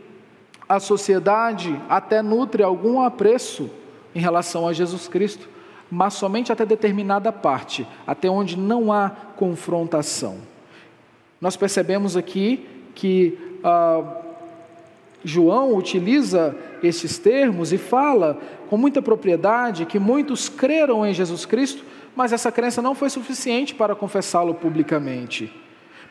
a 0.74 0.80
sociedade 0.80 1.80
até 1.88 2.22
nutre 2.22 2.62
algum 2.62 3.00
apreço 3.00 3.70
em 4.14 4.20
relação 4.20 4.68
a 4.68 4.72
Jesus 4.72 5.08
Cristo, 5.08 5.48
mas 5.90 6.14
somente 6.14 6.52
até 6.52 6.64
determinada 6.64 7.30
parte, 7.32 7.86
até 8.06 8.28
onde 8.28 8.58
não 8.58 8.92
há 8.92 9.10
confrontação. 9.36 10.38
Nós 11.40 11.56
percebemos 11.56 12.16
aqui 12.16 12.66
que 12.94 13.38
ah, 13.62 14.02
João 15.24 15.74
utiliza 15.74 16.56
esses 16.82 17.18
termos 17.18 17.72
e 17.72 17.78
fala 17.78 18.38
com 18.68 18.76
muita 18.76 19.00
propriedade 19.00 19.86
que 19.86 19.98
muitos 19.98 20.48
creram 20.48 21.04
em 21.06 21.14
Jesus 21.14 21.46
Cristo, 21.46 21.84
mas 22.14 22.32
essa 22.32 22.52
crença 22.52 22.80
não 22.82 22.94
foi 22.94 23.10
suficiente 23.10 23.74
para 23.74 23.94
confessá-lo 23.94 24.54
publicamente. 24.54 25.52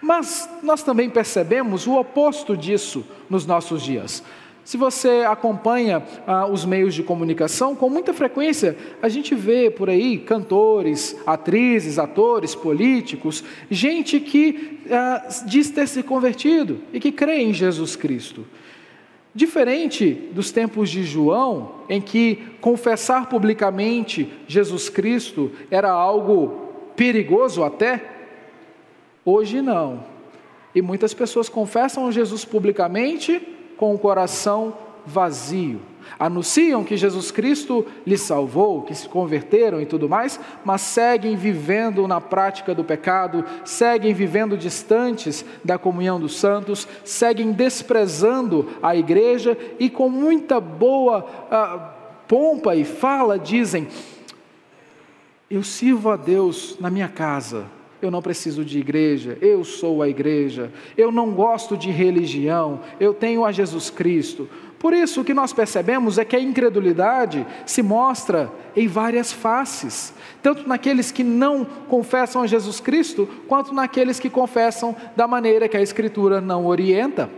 Mas 0.02 0.50
nós 0.62 0.84
também 0.84 1.10
percebemos 1.10 1.88
o 1.88 1.98
oposto 1.98 2.58
disso 2.58 3.06
nos 3.30 3.46
nossos 3.46 3.82
dias. 3.82 4.22
Se 4.64 4.78
você 4.78 5.26
acompanha 5.28 6.02
ah, 6.26 6.48
os 6.48 6.64
meios 6.64 6.94
de 6.94 7.04
comunicação, 7.04 7.76
com 7.76 7.90
muita 7.90 8.14
frequência 8.14 8.78
a 9.02 9.10
gente 9.10 9.36
vê 9.36 9.70
por 9.70 9.90
aí 9.90 10.18
cantores, 10.18 11.18
atrizes, 11.28 12.00
atores, 12.00 12.56
políticos, 12.56 13.44
gente 13.70 14.22
que 14.22 14.80
ah, 14.90 15.28
diz 15.46 15.70
ter 15.70 15.88
se 15.88 16.02
convertido 16.02 16.80
e 16.94 17.00
que 17.00 17.12
crê 17.12 17.42
em 17.42 17.54
Jesus 17.54 17.98
Cristo. 17.98 18.46
Diferente 19.36 20.12
dos 20.32 20.52
tempos 20.52 20.90
de 20.90 21.04
João, 21.04 21.72
em 21.90 22.00
que 22.00 22.36
confessar 22.62 23.28
publicamente 23.28 24.32
Jesus 24.48 24.90
Cristo 24.90 25.52
era 25.70 25.92
algo 25.92 26.70
perigoso 26.96 27.64
até, 27.64 28.02
hoje 29.26 29.62
não. 29.62 30.06
E 30.74 30.82
muitas 30.82 31.14
pessoas 31.14 31.50
confessam 31.50 32.12
Jesus 32.12 32.46
publicamente 32.46 33.42
com 33.84 33.94
o 33.94 34.00
coração 34.00 34.74
vazio. 35.06 35.82
Anunciam 36.18 36.86
que 36.86 36.96
Jesus 36.96 37.32
Cristo 37.32 37.86
lhes 38.08 38.22
salvou, 38.22 38.84
que 38.84 38.96
se 38.96 39.10
converteram 39.10 39.82
e 39.82 39.86
tudo 39.86 40.08
mais, 40.08 40.40
mas 40.64 40.80
seguem 40.80 41.36
vivendo 41.36 42.08
na 42.08 42.22
prática 42.22 42.74
do 42.74 42.82
pecado, 42.82 43.44
seguem 43.66 44.14
vivendo 44.14 44.58
distantes 44.58 45.44
da 45.66 45.78
comunhão 45.78 46.18
dos 46.18 46.40
santos, 46.40 46.88
seguem 47.04 47.52
desprezando 47.52 48.70
a 48.82 48.96
igreja 48.96 49.58
e 49.78 49.90
com 49.90 50.08
muita 50.08 50.62
boa 50.62 51.28
ah, 51.52 51.94
pompa 52.26 52.78
e 52.78 52.86
fala 52.86 53.38
dizem: 53.38 53.86
Eu 55.52 55.62
sirvo 55.62 56.10
a 56.10 56.16
Deus 56.16 56.78
na 56.80 56.90
minha 56.90 57.10
casa, 57.10 57.66
eu 58.06 58.12
não 58.12 58.22
preciso 58.22 58.64
de 58.64 58.80
igreja, 58.80 59.38
eu 59.42 59.64
sou 59.64 60.02
a 60.02 60.10
igreja, 60.10 60.72
eu 60.98 61.12
não 61.12 61.32
gosto 61.32 61.78
de 61.78 61.90
religião, 61.90 62.82
eu 63.00 63.14
tenho 63.14 63.46
a 63.46 63.52
Jesus 63.52 63.90
Cristo. 63.90 64.50
Por 64.84 64.94
isso, 64.94 65.22
o 65.22 65.24
que 65.24 65.34
nós 65.34 65.54
percebemos 65.54 66.18
é 66.18 66.26
que 66.26 66.36
a 66.36 66.40
incredulidade 66.42 67.48
se 67.66 67.82
mostra 67.82 68.52
em 68.76 68.86
várias 68.86 69.32
faces, 69.32 70.14
tanto 70.42 70.68
naqueles 70.68 71.10
que 71.10 71.24
não 71.24 71.64
confessam 71.64 72.42
a 72.42 72.48
Jesus 72.48 72.82
Cristo, 72.82 73.26
quanto 73.48 73.74
naqueles 73.74 74.20
que 74.20 74.30
confessam 74.30 74.94
da 75.16 75.26
maneira 75.26 75.70
que 75.70 75.78
a 75.78 75.82
Escritura 75.82 76.42
não 76.42 76.66
orienta. 76.66 77.30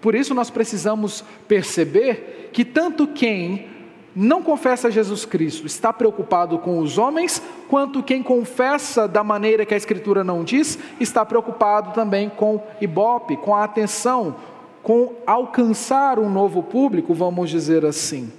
Por 0.00 0.16
isso, 0.16 0.34
nós 0.34 0.50
precisamos 0.50 1.24
perceber 1.46 2.50
que 2.52 2.64
tanto 2.64 3.06
quem 3.06 3.75
não 4.16 4.42
confessa 4.42 4.90
Jesus 4.90 5.26
Cristo 5.26 5.66
está 5.66 5.92
preocupado 5.92 6.58
com 6.58 6.78
os 6.78 6.96
homens, 6.96 7.42
quanto 7.68 8.02
quem 8.02 8.22
confessa 8.22 9.06
da 9.06 9.22
maneira 9.22 9.66
que 9.66 9.74
a 9.74 9.76
Escritura 9.76 10.24
não 10.24 10.42
diz, 10.42 10.78
está 10.98 11.22
preocupado 11.22 11.92
também 11.92 12.30
com 12.30 12.62
ibope, 12.80 13.36
com 13.36 13.54
a 13.54 13.62
atenção, 13.62 14.36
com 14.82 15.12
alcançar 15.26 16.18
um 16.18 16.30
novo 16.30 16.62
público, 16.62 17.12
vamos 17.12 17.50
dizer 17.50 17.84
assim. 17.84 18.32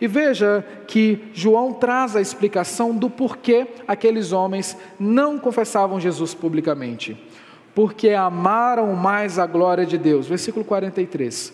E 0.00 0.06
veja 0.06 0.64
que 0.86 1.22
João 1.34 1.74
traz 1.74 2.16
a 2.16 2.20
explicação 2.22 2.96
do 2.96 3.10
porquê 3.10 3.66
aqueles 3.86 4.32
homens 4.32 4.74
não 4.98 5.38
confessavam 5.38 6.00
Jesus 6.00 6.32
publicamente. 6.32 7.22
Porque 7.74 8.08
amaram 8.10 8.94
mais 8.94 9.38
a 9.38 9.46
glória 9.46 9.84
de 9.84 9.98
Deus. 9.98 10.26
Versículo 10.26 10.64
43. 10.64 11.52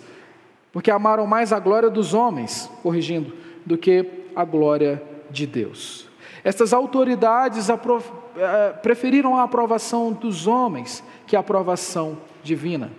Porque 0.72 0.90
amaram 0.90 1.26
mais 1.26 1.52
a 1.52 1.59
glória 1.59 1.90
dos 1.90 2.14
homens, 2.14 2.70
corrigindo, 2.83 3.33
do 3.66 3.76
que 3.76 4.07
a 4.35 4.44
glória 4.44 5.02
de 5.29 5.46
Deus. 5.46 6.09
Estas 6.44 6.72
autoridades 6.72 7.68
eh, 7.68 8.72
preferiram 8.81 9.37
a 9.37 9.42
aprovação 9.42 10.12
dos 10.12 10.46
homens 10.46 11.02
que 11.26 11.35
a 11.35 11.40
aprovação 11.40 12.16
divina. 12.42 12.92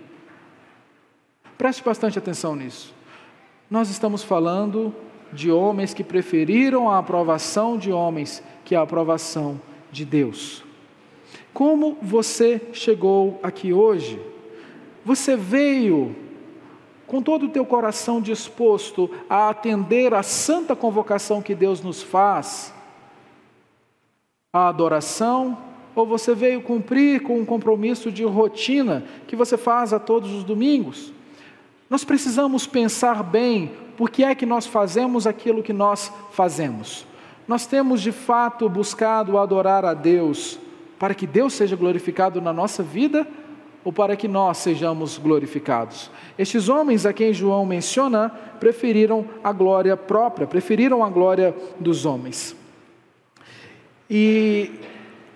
Preste 1.56 1.82
bastante 1.82 2.18
atenção 2.18 2.54
nisso. 2.54 2.94
Nós 3.70 3.88
estamos 3.88 4.22
falando 4.22 4.94
de 5.32 5.50
homens 5.50 5.94
que 5.94 6.04
preferiram 6.04 6.90
a 6.90 6.98
aprovação 6.98 7.78
de 7.78 7.90
homens 7.90 8.42
que 8.64 8.74
a 8.74 8.82
aprovação 8.82 9.60
de 9.90 10.04
Deus. 10.04 10.62
Como 11.52 11.98
você 12.00 12.60
chegou 12.72 13.40
aqui 13.42 13.72
hoje? 13.72 14.20
Você 15.04 15.36
veio 15.36 16.14
com 17.08 17.22
todo 17.22 17.46
o 17.46 17.48
teu 17.48 17.64
coração 17.64 18.20
disposto 18.20 19.10
a 19.28 19.48
atender 19.48 20.12
à 20.12 20.22
santa 20.22 20.76
convocação 20.76 21.40
que 21.40 21.54
Deus 21.54 21.80
nos 21.82 22.02
faz, 22.02 22.72
a 24.52 24.68
adoração, 24.68 25.58
ou 25.94 26.06
você 26.06 26.34
veio 26.34 26.60
cumprir 26.60 27.22
com 27.22 27.40
um 27.40 27.46
compromisso 27.46 28.12
de 28.12 28.22
rotina 28.24 29.04
que 29.26 29.34
você 29.34 29.56
faz 29.56 29.92
a 29.92 29.98
todos 29.98 30.30
os 30.32 30.44
domingos? 30.44 31.12
Nós 31.88 32.04
precisamos 32.04 32.66
pensar 32.66 33.22
bem 33.22 33.72
por 33.96 34.10
que 34.10 34.22
é 34.22 34.34
que 34.34 34.46
nós 34.46 34.66
fazemos 34.66 35.26
aquilo 35.26 35.62
que 35.62 35.72
nós 35.72 36.12
fazemos. 36.30 37.06
Nós 37.48 37.66
temos 37.66 38.02
de 38.02 38.12
fato 38.12 38.68
buscado 38.68 39.38
adorar 39.38 39.84
a 39.84 39.94
Deus 39.94 40.58
para 40.98 41.14
que 41.14 41.26
Deus 41.26 41.54
seja 41.54 41.74
glorificado 41.74 42.40
na 42.40 42.52
nossa 42.52 42.82
vida 42.82 43.26
ou 43.84 43.92
para 43.92 44.16
que 44.16 44.28
nós 44.28 44.58
sejamos 44.58 45.18
glorificados. 45.18 46.10
Estes 46.36 46.68
homens 46.68 47.06
a 47.06 47.12
quem 47.12 47.32
João 47.32 47.64
menciona 47.64 48.28
preferiram 48.60 49.24
a 49.42 49.52
glória 49.52 49.96
própria, 49.96 50.46
preferiram 50.46 51.04
a 51.04 51.08
glória 51.08 51.54
dos 51.78 52.04
homens. 52.04 52.56
E 54.10 54.72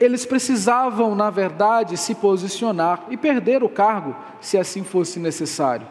eles 0.00 0.26
precisavam, 0.26 1.14
na 1.14 1.30
verdade, 1.30 1.96
se 1.96 2.14
posicionar 2.14 3.06
e 3.10 3.16
perder 3.16 3.62
o 3.62 3.68
cargo, 3.68 4.16
se 4.40 4.58
assim 4.58 4.82
fosse 4.82 5.20
necessário. 5.20 5.86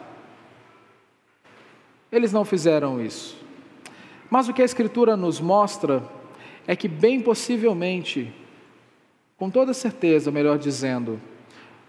Eles 2.10 2.32
não 2.32 2.44
fizeram 2.44 3.00
isso. 3.00 3.38
Mas 4.28 4.48
o 4.48 4.52
que 4.52 4.60
a 4.60 4.66
Escritura 4.66 5.16
nos 5.16 5.40
mostra 5.40 6.02
é 6.66 6.76
que, 6.76 6.88
bem 6.88 7.20
possivelmente, 7.20 8.32
com 9.38 9.48
toda 9.48 9.72
certeza, 9.72 10.30
melhor 10.30 10.58
dizendo, 10.58 11.20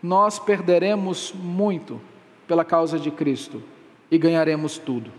nós 0.04 0.38
perderemos 0.38 1.34
muito 1.34 2.02
pela 2.46 2.66
causa 2.66 3.00
de 3.00 3.10
Cristo 3.10 3.64
e 4.12 4.18
ganharemos 4.18 4.78
tudo. 4.78 5.10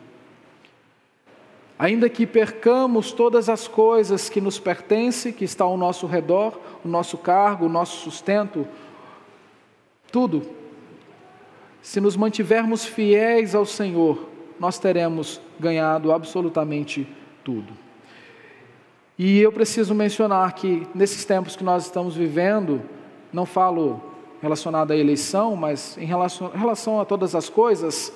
Ainda 1.78 2.08
que 2.10 2.26
percamos 2.26 3.10
todas 3.10 3.48
as 3.48 3.66
coisas 3.66 4.28
que 4.28 4.42
nos 4.42 4.58
pertencem, 4.58 5.32
que 5.32 5.44
está 5.44 5.64
ao 5.64 5.78
nosso 5.78 6.06
redor, 6.06 6.60
o 6.84 6.88
nosso 6.88 7.16
cargo, 7.16 7.64
o 7.64 7.68
nosso 7.68 7.96
sustento, 7.96 8.68
tudo, 10.12 10.42
se 11.80 12.00
nos 12.00 12.14
mantivermos 12.14 12.84
fiéis 12.84 13.54
ao 13.54 13.64
Senhor, 13.64 14.28
nós 14.60 14.78
teremos 14.78 15.40
ganhado 15.58 16.12
absolutamente 16.12 17.08
tudo. 17.42 17.72
E 19.18 19.40
eu 19.40 19.50
preciso 19.50 19.94
mencionar 19.94 20.54
que 20.54 20.86
nesses 20.94 21.24
tempos 21.24 21.56
que 21.56 21.64
nós 21.64 21.84
estamos 21.84 22.14
vivendo, 22.14 22.82
não 23.32 23.46
falo 23.46 24.13
relacionado 24.44 24.92
à 24.92 24.96
eleição, 24.96 25.57
mas 25.57 25.96
em 25.98 26.04
relação, 26.04 26.50
relação 26.50 27.00
a 27.00 27.04
todas 27.04 27.35
as 27.35 27.48
coisas, 27.48 28.12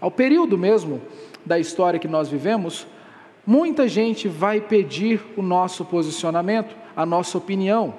ao 0.00 0.10
período 0.10 0.56
mesmo 0.56 1.02
da 1.44 1.58
história 1.58 1.98
que 1.98 2.06
nós 2.06 2.28
vivemos, 2.28 2.86
muita 3.44 3.88
gente 3.88 4.28
vai 4.28 4.60
pedir 4.60 5.20
o 5.36 5.42
nosso 5.42 5.84
posicionamento, 5.84 6.74
a 6.96 7.04
nossa 7.04 7.36
opinião. 7.36 7.94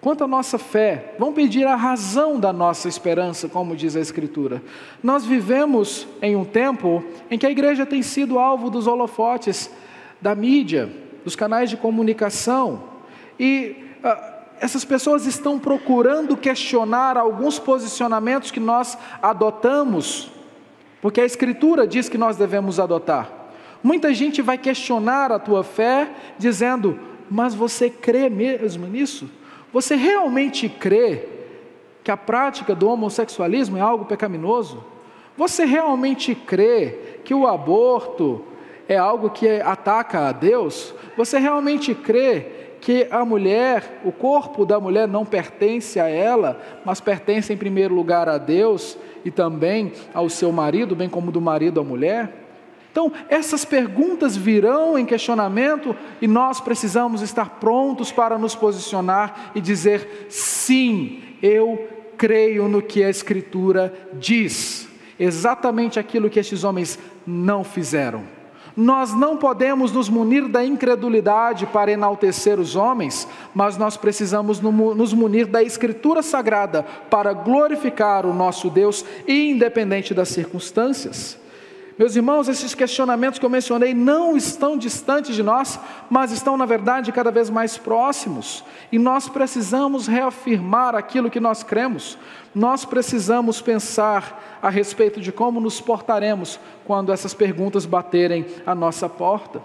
Quanto 0.00 0.24
à 0.24 0.28
nossa 0.28 0.58
fé, 0.58 1.14
vão 1.18 1.32
pedir 1.32 1.66
a 1.66 1.76
razão 1.76 2.38
da 2.38 2.52
nossa 2.52 2.88
esperança, 2.88 3.48
como 3.48 3.76
diz 3.76 3.94
a 3.94 4.00
Escritura. 4.00 4.60
Nós 5.02 5.24
vivemos 5.24 6.06
em 6.20 6.34
um 6.34 6.44
tempo 6.44 7.04
em 7.30 7.38
que 7.38 7.46
a 7.46 7.50
igreja 7.50 7.86
tem 7.86 8.02
sido 8.02 8.38
alvo 8.38 8.70
dos 8.70 8.86
holofotes 8.86 9.70
da 10.20 10.34
mídia, 10.34 10.90
dos 11.24 11.36
canais 11.36 11.70
de 11.70 11.76
comunicação, 11.76 12.82
e 13.38 13.76
ah, 14.02 14.37
essas 14.60 14.84
pessoas 14.84 15.26
estão 15.26 15.58
procurando 15.58 16.36
questionar 16.36 17.16
alguns 17.16 17.58
posicionamentos 17.58 18.50
que 18.50 18.60
nós 18.60 18.96
adotamos, 19.22 20.30
porque 21.00 21.20
a 21.20 21.24
Escritura 21.24 21.86
diz 21.86 22.08
que 22.08 22.18
nós 22.18 22.36
devemos 22.36 22.80
adotar. 22.80 23.30
Muita 23.82 24.12
gente 24.12 24.42
vai 24.42 24.58
questionar 24.58 25.30
a 25.30 25.38
tua 25.38 25.62
fé, 25.62 26.10
dizendo: 26.36 26.98
Mas 27.30 27.54
você 27.54 27.88
crê 27.88 28.28
mesmo 28.28 28.86
nisso? 28.86 29.30
Você 29.72 29.94
realmente 29.94 30.68
crê 30.68 31.28
que 32.02 32.10
a 32.10 32.16
prática 32.16 32.74
do 32.74 32.88
homossexualismo 32.88 33.76
é 33.76 33.80
algo 33.80 34.04
pecaminoso? 34.04 34.84
Você 35.36 35.64
realmente 35.64 36.34
crê 36.34 37.20
que 37.24 37.32
o 37.32 37.46
aborto 37.46 38.44
é 38.88 38.96
algo 38.96 39.30
que 39.30 39.60
ataca 39.60 40.28
a 40.28 40.32
Deus? 40.32 40.92
Você 41.16 41.38
realmente 41.38 41.94
crê 41.94 42.57
que 42.80 43.06
a 43.10 43.24
mulher, 43.24 44.00
o 44.04 44.12
corpo 44.12 44.64
da 44.64 44.78
mulher 44.78 45.08
não 45.08 45.24
pertence 45.24 45.98
a 45.98 46.08
ela, 46.08 46.60
mas 46.84 47.00
pertence 47.00 47.52
em 47.52 47.56
primeiro 47.56 47.94
lugar 47.94 48.28
a 48.28 48.38
Deus 48.38 48.96
e 49.24 49.30
também 49.30 49.92
ao 50.14 50.28
seu 50.28 50.52
marido, 50.52 50.94
bem 50.94 51.08
como 51.08 51.32
do 51.32 51.40
marido 51.40 51.80
à 51.80 51.84
mulher? 51.84 52.46
Então, 52.90 53.12
essas 53.28 53.64
perguntas 53.64 54.36
virão 54.36 54.98
em 54.98 55.06
questionamento 55.06 55.94
e 56.20 56.26
nós 56.26 56.60
precisamos 56.60 57.22
estar 57.22 57.60
prontos 57.60 58.10
para 58.10 58.38
nos 58.38 58.54
posicionar 58.54 59.52
e 59.54 59.60
dizer: 59.60 60.26
sim, 60.28 61.22
eu 61.42 61.88
creio 62.16 62.66
no 62.66 62.82
que 62.82 63.04
a 63.04 63.10
Escritura 63.10 63.92
diz. 64.14 64.88
Exatamente 65.20 65.98
aquilo 65.98 66.30
que 66.30 66.40
estes 66.40 66.64
homens 66.64 66.98
não 67.26 67.62
fizeram. 67.62 68.37
Nós 68.80 69.12
não 69.12 69.36
podemos 69.36 69.90
nos 69.90 70.08
munir 70.08 70.46
da 70.46 70.64
incredulidade 70.64 71.66
para 71.66 71.90
enaltecer 71.90 72.60
os 72.60 72.76
homens, 72.76 73.26
mas 73.52 73.76
nós 73.76 73.96
precisamos 73.96 74.60
nos 74.60 75.12
munir 75.12 75.48
da 75.48 75.60
Escritura 75.60 76.22
Sagrada 76.22 76.84
para 77.10 77.32
glorificar 77.32 78.24
o 78.24 78.32
nosso 78.32 78.70
Deus, 78.70 79.04
independente 79.26 80.14
das 80.14 80.28
circunstâncias. 80.28 81.36
Meus 81.98 82.14
irmãos, 82.14 82.48
esses 82.48 82.76
questionamentos 82.76 83.40
que 83.40 83.44
eu 83.44 83.50
mencionei 83.50 83.92
não 83.92 84.36
estão 84.36 84.78
distantes 84.78 85.34
de 85.34 85.42
nós, 85.42 85.80
mas 86.08 86.30
estão, 86.30 86.56
na 86.56 86.64
verdade, 86.64 87.10
cada 87.10 87.32
vez 87.32 87.50
mais 87.50 87.76
próximos. 87.76 88.62
E 88.92 89.00
nós 89.00 89.28
precisamos 89.28 90.06
reafirmar 90.06 90.94
aquilo 90.94 91.28
que 91.28 91.40
nós 91.40 91.64
cremos. 91.64 92.16
Nós 92.54 92.84
precisamos 92.84 93.60
pensar 93.60 94.58
a 94.62 94.70
respeito 94.70 95.20
de 95.20 95.32
como 95.32 95.60
nos 95.60 95.80
portaremos 95.80 96.60
quando 96.86 97.12
essas 97.12 97.34
perguntas 97.34 97.84
baterem 97.84 98.46
a 98.64 98.76
nossa 98.76 99.08
porta. 99.08 99.60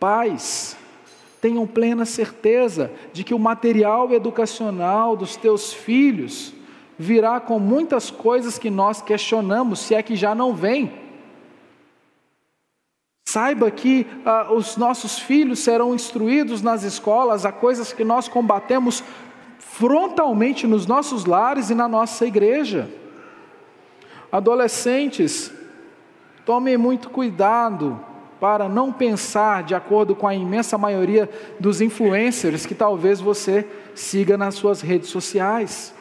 Pais, 0.00 0.76
tenham 1.40 1.64
plena 1.64 2.04
certeza 2.04 2.90
de 3.12 3.22
que 3.22 3.34
o 3.34 3.38
material 3.38 4.12
educacional 4.12 5.16
dos 5.16 5.36
teus 5.36 5.72
filhos 5.72 6.52
virá 6.98 7.38
com 7.38 7.60
muitas 7.60 8.10
coisas 8.10 8.58
que 8.58 8.68
nós 8.68 9.00
questionamos, 9.00 9.78
se 9.78 9.94
é 9.94 10.02
que 10.02 10.16
já 10.16 10.34
não 10.34 10.52
vem. 10.52 10.99
Saiba 13.30 13.70
que 13.70 14.08
ah, 14.26 14.48
os 14.52 14.76
nossos 14.76 15.20
filhos 15.20 15.60
serão 15.60 15.94
instruídos 15.94 16.62
nas 16.62 16.82
escolas 16.82 17.46
a 17.46 17.52
coisas 17.52 17.92
que 17.92 18.02
nós 18.02 18.26
combatemos 18.26 19.04
frontalmente 19.56 20.66
nos 20.66 20.84
nossos 20.84 21.24
lares 21.26 21.70
e 21.70 21.74
na 21.76 21.86
nossa 21.86 22.26
igreja. 22.26 22.90
Adolescentes, 24.32 25.52
tomem 26.44 26.76
muito 26.76 27.08
cuidado 27.08 28.00
para 28.40 28.68
não 28.68 28.92
pensar 28.92 29.62
de 29.62 29.76
acordo 29.76 30.16
com 30.16 30.26
a 30.26 30.34
imensa 30.34 30.76
maioria 30.76 31.30
dos 31.60 31.80
influencers 31.80 32.66
que 32.66 32.74
talvez 32.74 33.20
você 33.20 33.64
siga 33.94 34.36
nas 34.36 34.56
suas 34.56 34.80
redes 34.80 35.08
sociais. 35.08 35.94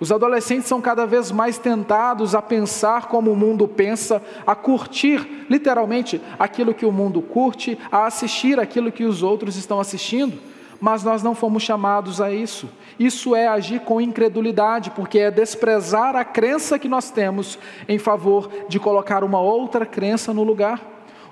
Os 0.00 0.10
adolescentes 0.10 0.66
são 0.66 0.80
cada 0.80 1.06
vez 1.06 1.30
mais 1.30 1.58
tentados 1.58 2.34
a 2.34 2.40
pensar 2.40 3.06
como 3.06 3.30
o 3.30 3.36
mundo 3.36 3.68
pensa, 3.68 4.22
a 4.46 4.54
curtir 4.54 5.44
literalmente 5.50 6.20
aquilo 6.38 6.72
que 6.72 6.86
o 6.86 6.92
mundo 6.92 7.20
curte, 7.20 7.78
a 7.92 8.06
assistir 8.06 8.58
aquilo 8.58 8.90
que 8.90 9.04
os 9.04 9.22
outros 9.22 9.56
estão 9.56 9.78
assistindo. 9.78 10.38
Mas 10.80 11.04
nós 11.04 11.22
não 11.22 11.34
fomos 11.34 11.62
chamados 11.62 12.22
a 12.22 12.32
isso. 12.32 12.66
Isso 12.98 13.36
é 13.36 13.46
agir 13.46 13.80
com 13.80 14.00
incredulidade, 14.00 14.90
porque 14.92 15.18
é 15.18 15.30
desprezar 15.30 16.16
a 16.16 16.24
crença 16.24 16.78
que 16.78 16.88
nós 16.88 17.10
temos 17.10 17.58
em 17.86 17.98
favor 17.98 18.48
de 18.66 18.80
colocar 18.80 19.22
uma 19.22 19.40
outra 19.40 19.84
crença 19.84 20.32
no 20.32 20.42
lugar. 20.42 20.80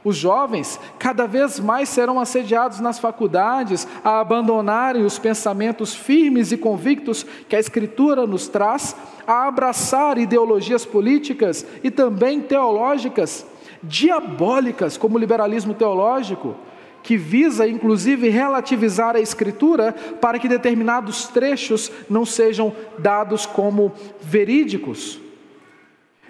Os 0.08 0.16
jovens 0.16 0.80
cada 0.98 1.26
vez 1.26 1.60
mais 1.60 1.86
serão 1.86 2.18
assediados 2.18 2.80
nas 2.80 2.98
faculdades 2.98 3.86
a 4.02 4.20
abandonarem 4.20 5.04
os 5.04 5.18
pensamentos 5.18 5.94
firmes 5.94 6.50
e 6.50 6.56
convictos 6.56 7.26
que 7.46 7.54
a 7.54 7.60
Escritura 7.60 8.26
nos 8.26 8.48
traz, 8.48 8.96
a 9.26 9.46
abraçar 9.46 10.16
ideologias 10.16 10.86
políticas 10.86 11.66
e 11.84 11.90
também 11.90 12.40
teológicas, 12.40 13.44
diabólicas, 13.82 14.96
como 14.96 15.16
o 15.16 15.20
liberalismo 15.20 15.74
teológico, 15.74 16.56
que 17.02 17.18
visa 17.18 17.68
inclusive 17.68 18.30
relativizar 18.30 19.14
a 19.14 19.20
Escritura 19.20 19.92
para 20.22 20.38
que 20.38 20.48
determinados 20.48 21.28
trechos 21.28 21.92
não 22.08 22.24
sejam 22.24 22.74
dados 22.98 23.44
como 23.44 23.92
verídicos. 24.22 25.20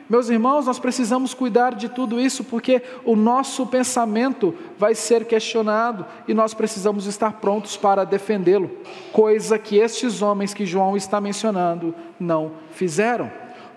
Meus 0.08 0.30
irmãos, 0.30 0.64
nós 0.64 0.78
precisamos 0.78 1.34
cuidar 1.34 1.74
de 1.74 1.88
tudo 1.88 2.18
isso 2.18 2.42
porque 2.42 2.82
o 3.04 3.14
nosso 3.14 3.66
pensamento 3.66 4.54
vai 4.78 4.94
ser 4.94 5.26
questionado 5.26 6.06
e 6.26 6.32
nós 6.32 6.54
precisamos 6.54 7.04
estar 7.04 7.34
prontos 7.34 7.76
para 7.76 8.04
defendê-lo, 8.04 8.70
coisa 9.12 9.58
que 9.58 9.76
estes 9.76 10.22
homens 10.22 10.54
que 10.54 10.64
João 10.64 10.96
está 10.96 11.20
mencionando 11.20 11.94
não 12.18 12.52
fizeram. 12.70 13.30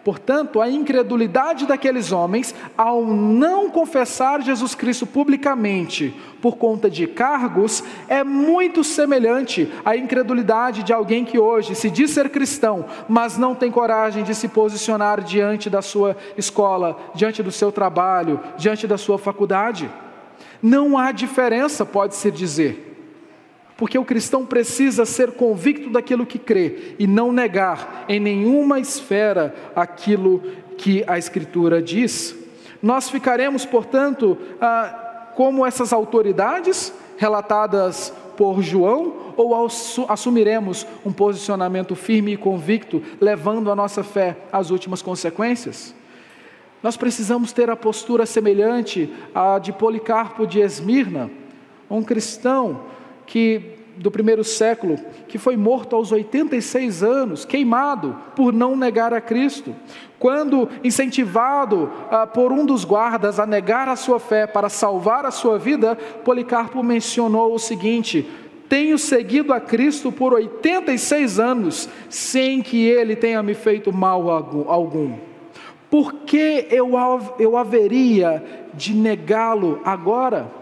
Portanto, 0.03 0.59
a 0.59 0.69
incredulidade 0.69 1.67
daqueles 1.67 2.11
homens, 2.11 2.55
ao 2.75 3.05
não 3.05 3.69
confessar 3.69 4.41
Jesus 4.41 4.73
Cristo 4.73 5.05
publicamente 5.05 6.13
por 6.41 6.57
conta 6.57 6.89
de 6.89 7.05
cargos, 7.05 7.83
é 8.07 8.23
muito 8.23 8.83
semelhante 8.83 9.71
à 9.85 9.95
incredulidade 9.95 10.81
de 10.81 10.91
alguém 10.91 11.23
que 11.23 11.37
hoje 11.37 11.75
se 11.75 11.89
diz 11.89 12.09
ser 12.09 12.29
cristão, 12.29 12.85
mas 13.07 13.37
não 13.37 13.53
tem 13.53 13.69
coragem 13.69 14.23
de 14.23 14.33
se 14.33 14.47
posicionar 14.47 15.21
diante 15.21 15.69
da 15.69 15.83
sua 15.83 16.17
escola, 16.35 16.97
diante 17.13 17.43
do 17.43 17.51
seu 17.51 17.71
trabalho, 17.71 18.39
diante 18.57 18.87
da 18.87 18.97
sua 18.97 19.19
faculdade. 19.19 19.87
Não 20.63 20.97
há 20.97 21.11
diferença, 21.11 21.85
pode-se 21.85 22.31
dizer 22.31 22.90
porque 23.81 23.97
o 23.97 24.05
cristão 24.05 24.45
precisa 24.45 25.07
ser 25.07 25.31
convicto 25.31 25.89
daquilo 25.89 26.23
que 26.23 26.37
crê 26.37 26.93
e 26.99 27.07
não 27.07 27.31
negar 27.31 28.05
em 28.07 28.19
nenhuma 28.19 28.79
esfera 28.79 29.55
aquilo 29.75 30.39
que 30.77 31.03
a 31.07 31.17
Escritura 31.17 31.81
diz. 31.81 32.35
Nós 32.79 33.09
ficaremos, 33.09 33.65
portanto, 33.65 34.37
ah, 34.61 35.31
como 35.35 35.65
essas 35.65 35.91
autoridades 35.91 36.93
relatadas 37.17 38.13
por 38.37 38.61
João, 38.61 39.33
ou 39.35 39.67
assumiremos 40.07 40.85
um 41.03 41.11
posicionamento 41.11 41.95
firme 41.95 42.33
e 42.33 42.37
convicto, 42.37 43.01
levando 43.19 43.71
a 43.71 43.75
nossa 43.75 44.03
fé 44.03 44.37
às 44.51 44.69
últimas 44.69 45.01
consequências? 45.01 45.95
Nós 46.83 46.95
precisamos 46.95 47.51
ter 47.51 47.67
a 47.67 47.75
postura 47.75 48.27
semelhante 48.27 49.11
à 49.33 49.57
de 49.57 49.73
Policarpo 49.73 50.45
de 50.45 50.59
Esmirna, 50.59 51.31
um 51.89 52.03
cristão 52.03 52.91
que 53.31 53.77
do 53.95 54.11
primeiro 54.11 54.43
século, 54.43 54.99
que 55.29 55.37
foi 55.37 55.55
morto 55.55 55.95
aos 55.95 56.11
86 56.11 57.01
anos, 57.01 57.45
queimado 57.45 58.17
por 58.35 58.51
não 58.51 58.75
negar 58.75 59.13
a 59.13 59.21
Cristo. 59.21 59.73
Quando 60.19 60.67
incentivado 60.83 61.89
ah, 62.09 62.27
por 62.27 62.51
um 62.51 62.65
dos 62.65 62.83
guardas 62.83 63.39
a 63.39 63.45
negar 63.45 63.87
a 63.87 63.95
sua 63.95 64.19
fé 64.19 64.45
para 64.45 64.67
salvar 64.67 65.25
a 65.25 65.31
sua 65.31 65.57
vida, 65.57 65.97
Policarpo 66.25 66.83
mencionou 66.83 67.53
o 67.53 67.59
seguinte: 67.59 68.29
Tenho 68.67 68.97
seguido 68.97 69.53
a 69.53 69.61
Cristo 69.61 70.11
por 70.11 70.33
86 70.33 71.39
anos, 71.39 71.87
sem 72.09 72.61
que 72.61 72.85
ele 72.85 73.15
tenha 73.15 73.41
me 73.41 73.53
feito 73.53 73.93
mal 73.93 74.29
algum. 74.29 75.15
Por 75.89 76.13
que 76.25 76.67
eu, 76.69 76.91
eu 77.39 77.55
haveria 77.55 78.43
de 78.73 78.93
negá-lo 78.93 79.79
agora? 79.85 80.60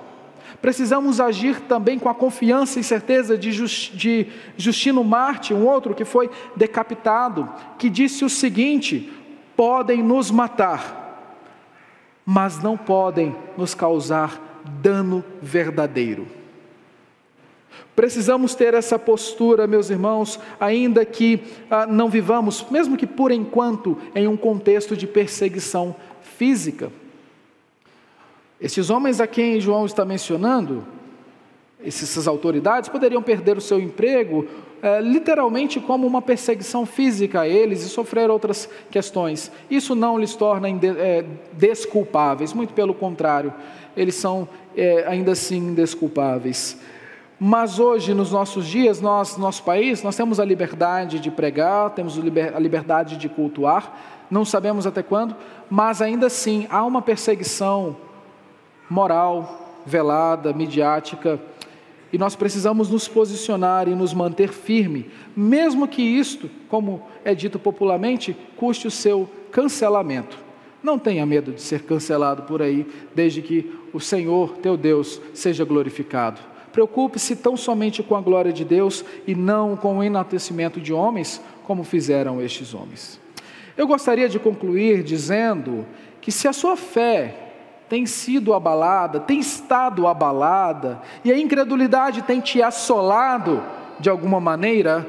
Precisamos 0.61 1.21
agir 1.21 1.61
também 1.61 1.97
com 1.97 2.09
a 2.09 2.15
confiança 2.15 2.79
e 2.79 2.83
certeza 2.83 3.37
de, 3.37 3.51
Just, 3.51 3.93
de 3.93 4.27
Justino 4.57 5.03
Marte, 5.03 5.53
um 5.53 5.65
outro 5.65 5.95
que 5.95 6.03
foi 6.03 6.29
decapitado, 6.55 7.47
que 7.77 7.89
disse 7.89 8.25
o 8.25 8.29
seguinte: 8.29 9.11
podem 9.55 10.03
nos 10.03 10.29
matar, 10.29 11.45
mas 12.25 12.61
não 12.61 12.77
podem 12.77 13.35
nos 13.57 13.73
causar 13.73 14.61
dano 14.81 15.23
verdadeiro. 15.41 16.27
Precisamos 17.95 18.55
ter 18.55 18.73
essa 18.73 18.97
postura, 18.97 19.67
meus 19.67 19.89
irmãos, 19.89 20.39
ainda 20.59 21.05
que 21.05 21.41
ah, 21.69 21.85
não 21.85 22.09
vivamos, 22.09 22.65
mesmo 22.71 22.95
que 22.95 23.07
por 23.07 23.31
enquanto, 23.31 23.97
em 24.15 24.27
um 24.27 24.37
contexto 24.37 24.95
de 24.95 25.05
perseguição 25.05 25.95
física. 26.21 26.91
Esses 28.61 28.89
homens 28.89 29.21
a 29.21 29.27
quem 29.27 29.59
João 29.61 29.85
está 29.85 30.03
mencionando, 30.03 30.85
essas 31.83 32.27
autoridades, 32.27 32.89
poderiam 32.89 33.21
perder 33.21 33.57
o 33.57 33.61
seu 33.61 33.79
emprego 33.79 34.45
é, 34.81 34.99
literalmente 35.01 35.79
como 35.79 36.05
uma 36.05 36.21
perseguição 36.21 36.85
física 36.85 37.41
a 37.41 37.47
eles 37.47 37.83
e 37.83 37.89
sofrer 37.89 38.29
outras 38.29 38.69
questões. 38.91 39.51
Isso 39.69 39.95
não 39.95 40.17
lhes 40.17 40.35
torna 40.35 40.67
é, 40.69 41.25
desculpáveis, 41.53 42.53
muito 42.53 42.73
pelo 42.73 42.93
contrário, 42.93 43.53
eles 43.95 44.15
são 44.15 44.47
é, 44.75 45.05
ainda 45.07 45.31
assim 45.31 45.73
desculpáveis. 45.73 46.77
Mas 47.39 47.79
hoje, 47.79 48.13
nos 48.13 48.33
nossos 48.33 48.67
dias, 48.67 48.99
nós, 48.99 49.37
nosso 49.37 49.63
país, 49.63 50.03
nós 50.03 50.17
temos 50.17 50.39
a 50.39 50.45
liberdade 50.45 51.19
de 51.21 51.31
pregar, 51.31 51.91
temos 51.91 52.17
a 52.17 52.59
liberdade 52.59 53.15
de 53.15 53.29
cultuar, 53.29 53.97
não 54.29 54.43
sabemos 54.43 54.85
até 54.85 55.01
quando, 55.01 55.33
mas 55.69 56.01
ainda 56.01 56.27
assim 56.27 56.67
há 56.69 56.83
uma 56.83 57.01
perseguição 57.01 57.95
moral, 58.89 59.81
velada, 59.85 60.53
midiática, 60.53 61.39
e 62.11 62.17
nós 62.17 62.35
precisamos 62.35 62.89
nos 62.89 63.07
posicionar 63.07 63.87
e 63.87 63.93
nos 63.93 64.13
manter 64.13 64.49
firme, 64.49 65.09
mesmo 65.35 65.87
que 65.87 66.01
isto, 66.01 66.49
como 66.67 67.03
é 67.23 67.35
dito 67.35 67.59
popularmente, 67.59 68.35
custe 68.57 68.87
o 68.87 68.91
seu 68.91 69.29
cancelamento. 69.51 70.37
Não 70.81 70.97
tenha 70.97 71.25
medo 71.25 71.51
de 71.51 71.61
ser 71.61 71.83
cancelado 71.83 72.43
por 72.43 72.61
aí, 72.61 72.87
desde 73.13 73.41
que 73.41 73.71
o 73.93 73.99
Senhor, 73.99 74.57
teu 74.57 74.75
Deus, 74.75 75.21
seja 75.33 75.63
glorificado. 75.63 76.39
Preocupe-se 76.71 77.35
tão 77.35 77.57
somente 77.57 78.01
com 78.01 78.15
a 78.15 78.21
glória 78.21 78.53
de 78.53 78.63
Deus 78.63 79.03
e 79.27 79.35
não 79.35 79.75
com 79.75 79.97
o 79.97 80.03
enaltecimento 80.03 80.79
de 80.79 80.93
homens, 80.93 81.41
como 81.63 81.83
fizeram 81.83 82.41
estes 82.41 82.73
homens. 82.73 83.19
Eu 83.75 83.87
gostaria 83.87 84.29
de 84.29 84.39
concluir 84.39 85.03
dizendo 85.03 85.85
que 86.21 86.31
se 86.31 86.47
a 86.47 86.53
sua 86.53 86.75
fé 86.75 87.48
tem 87.89 88.05
sido 88.05 88.53
abalada, 88.53 89.19
tem 89.19 89.39
estado 89.39 90.07
abalada, 90.07 91.01
e 91.25 91.31
a 91.31 91.37
incredulidade 91.37 92.21
tem 92.21 92.39
te 92.39 92.61
assolado 92.61 93.63
de 93.99 94.09
alguma 94.09 94.39
maneira, 94.39 95.05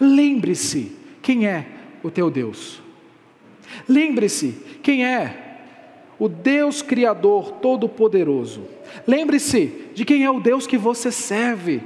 lembre-se 0.00 0.96
quem 1.22 1.46
é 1.46 1.66
o 2.02 2.10
teu 2.10 2.30
Deus. 2.30 2.82
Lembre-se 3.88 4.78
quem 4.82 5.04
é 5.04 5.58
o 6.18 6.28
Deus 6.28 6.80
Criador 6.82 7.52
Todo-Poderoso. 7.52 8.62
Lembre-se 9.06 9.90
de 9.94 10.04
quem 10.04 10.24
é 10.24 10.30
o 10.30 10.40
Deus 10.40 10.66
que 10.66 10.78
você 10.78 11.10
serve. 11.10 11.82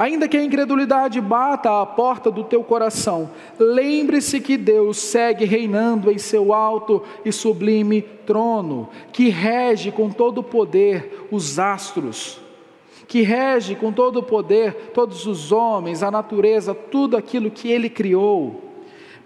Ainda 0.00 0.26
que 0.26 0.38
a 0.38 0.42
incredulidade 0.42 1.20
bata 1.20 1.82
à 1.82 1.84
porta 1.84 2.30
do 2.30 2.42
teu 2.42 2.64
coração, 2.64 3.30
lembre-se 3.58 4.40
que 4.40 4.56
Deus 4.56 4.96
segue 4.96 5.44
reinando 5.44 6.10
em 6.10 6.16
seu 6.16 6.54
alto 6.54 7.02
e 7.22 7.30
sublime 7.30 8.00
trono, 8.00 8.88
que 9.12 9.28
rege 9.28 9.92
com 9.92 10.08
todo 10.08 10.38
o 10.38 10.42
poder 10.42 11.28
os 11.30 11.58
astros, 11.58 12.40
que 13.06 13.20
rege 13.20 13.74
com 13.74 13.92
todo 13.92 14.20
o 14.20 14.22
poder 14.22 14.90
todos 14.94 15.26
os 15.26 15.52
homens, 15.52 16.02
a 16.02 16.10
natureza, 16.10 16.74
tudo 16.74 17.14
aquilo 17.14 17.50
que 17.50 17.70
ele 17.70 17.90
criou. 17.90 18.72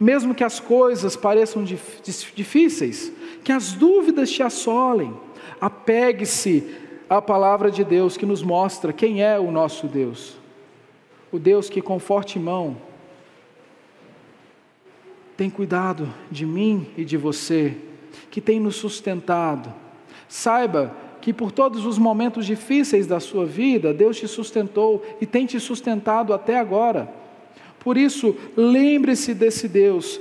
Mesmo 0.00 0.34
que 0.34 0.42
as 0.42 0.58
coisas 0.58 1.14
pareçam 1.14 1.62
difíceis, 1.62 3.12
que 3.44 3.52
as 3.52 3.74
dúvidas 3.74 4.28
te 4.28 4.42
assolem, 4.42 5.14
apegue-se 5.60 6.68
à 7.08 7.22
palavra 7.22 7.70
de 7.70 7.84
Deus 7.84 8.16
que 8.16 8.26
nos 8.26 8.42
mostra 8.42 8.92
quem 8.92 9.22
é 9.22 9.38
o 9.38 9.52
nosso 9.52 9.86
Deus 9.86 10.42
o 11.34 11.38
Deus 11.38 11.68
que 11.68 11.82
com 11.82 11.98
forte 11.98 12.38
mão 12.38 12.76
tem 15.36 15.50
cuidado 15.50 16.08
de 16.30 16.46
mim 16.46 16.86
e 16.96 17.04
de 17.04 17.16
você, 17.16 17.76
que 18.30 18.40
tem 18.40 18.60
nos 18.60 18.76
sustentado. 18.76 19.74
Saiba 20.28 20.94
que 21.20 21.32
por 21.32 21.50
todos 21.50 21.84
os 21.86 21.98
momentos 21.98 22.46
difíceis 22.46 23.08
da 23.08 23.18
sua 23.18 23.44
vida, 23.44 23.92
Deus 23.92 24.16
te 24.16 24.28
sustentou 24.28 25.04
e 25.20 25.26
tem 25.26 25.44
te 25.44 25.58
sustentado 25.58 26.32
até 26.32 26.56
agora. 26.56 27.12
Por 27.80 27.96
isso, 27.96 28.36
lembre-se 28.56 29.34
desse 29.34 29.66
Deus 29.66 30.20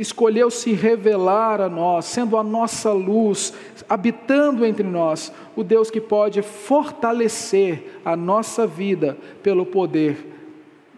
escolheu 0.00 0.50
se 0.50 0.72
revelar 0.72 1.60
a 1.60 1.68
nós, 1.68 2.06
sendo 2.06 2.36
a 2.36 2.42
nossa 2.42 2.92
luz, 2.92 3.52
habitando 3.88 4.64
entre 4.64 4.86
nós, 4.86 5.32
o 5.54 5.62
Deus 5.62 5.90
que 5.90 6.00
pode 6.00 6.40
fortalecer 6.42 8.00
a 8.04 8.16
nossa 8.16 8.66
vida 8.66 9.18
pelo 9.42 9.66
poder 9.66 10.26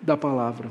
da 0.01 0.17
palavra. 0.17 0.71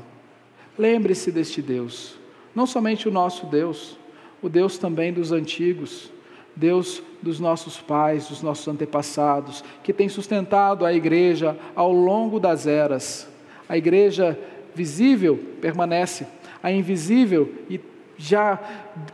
Lembre-se 0.78 1.30
deste 1.30 1.60
Deus, 1.60 2.18
não 2.54 2.66
somente 2.66 3.06
o 3.06 3.12
nosso 3.12 3.46
Deus, 3.46 3.98
o 4.40 4.48
Deus 4.48 4.78
também 4.78 5.12
dos 5.12 5.30
antigos, 5.30 6.10
Deus 6.56 7.02
dos 7.22 7.38
nossos 7.38 7.80
pais, 7.80 8.28
dos 8.28 8.42
nossos 8.42 8.66
antepassados, 8.66 9.62
que 9.82 9.92
tem 9.92 10.08
sustentado 10.08 10.84
a 10.84 10.92
igreja 10.92 11.56
ao 11.74 11.92
longo 11.92 12.40
das 12.40 12.66
eras. 12.66 13.28
A 13.68 13.76
igreja 13.76 14.38
visível 14.74 15.38
permanece, 15.60 16.26
a 16.62 16.70
invisível 16.72 17.52
e 17.68 17.78
já 18.22 18.56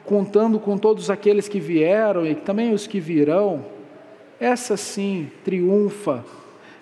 contando 0.04 0.60
com 0.60 0.76
todos 0.76 1.08
aqueles 1.08 1.48
que 1.48 1.58
vieram 1.58 2.26
e 2.26 2.34
também 2.34 2.74
os 2.74 2.86
que 2.86 3.00
virão, 3.00 3.64
essa 4.38 4.76
sim 4.76 5.30
triunfa. 5.42 6.22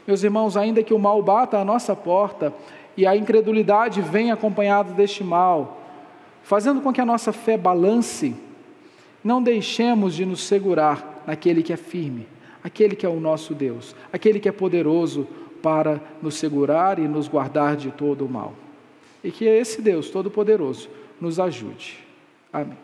Meus 0.05 0.25
irmãos, 0.25 0.57
ainda 0.57 0.83
que 0.83 0.93
o 0.93 0.99
mal 0.99 1.23
bata 1.23 1.57
à 1.57 1.65
nossa 1.65 1.95
porta 1.95 2.53
e 2.97 3.07
a 3.07 3.17
incredulidade 3.17 4.01
venha 4.01 4.35
acompanhada 4.35 4.93
deste 4.93 5.23
mal, 5.23 5.81
fazendo 6.43 6.81
com 6.81 6.93
que 6.93 7.01
a 7.01 7.07
nossa 7.07 7.33
fé 7.33 7.57
balance, 7.57 8.35
não 9.23 9.41
deixemos 9.41 10.13
de 10.15 10.27
nos 10.27 10.43
segurar 10.43 11.23
naquele 11.27 11.63
que 11.63 11.73
é 11.73 11.77
firme, 11.77 12.27
aquele 12.63 12.97
que 12.97 13.07
é 13.07 13.09
o 13.09 13.21
nosso 13.21 13.55
Deus, 13.55 13.95
aquele 14.13 14.41
que 14.41 14.49
é 14.49 14.53
poderoso 14.53 15.29
para 15.63 16.01
nos 16.21 16.35
segurar 16.35 16.99
e 16.99 17.07
nos 17.07 17.29
guardar 17.29 17.77
de 17.77 17.93
todo 17.93 18.27
o 18.27 18.29
mal. 18.29 18.53
E 19.23 19.31
que 19.31 19.45
esse 19.45 19.81
Deus 19.81 20.11
Todo-Poderoso 20.11 20.89
nos 21.21 21.39
ajude. 21.39 22.06
Amém. 22.57 22.79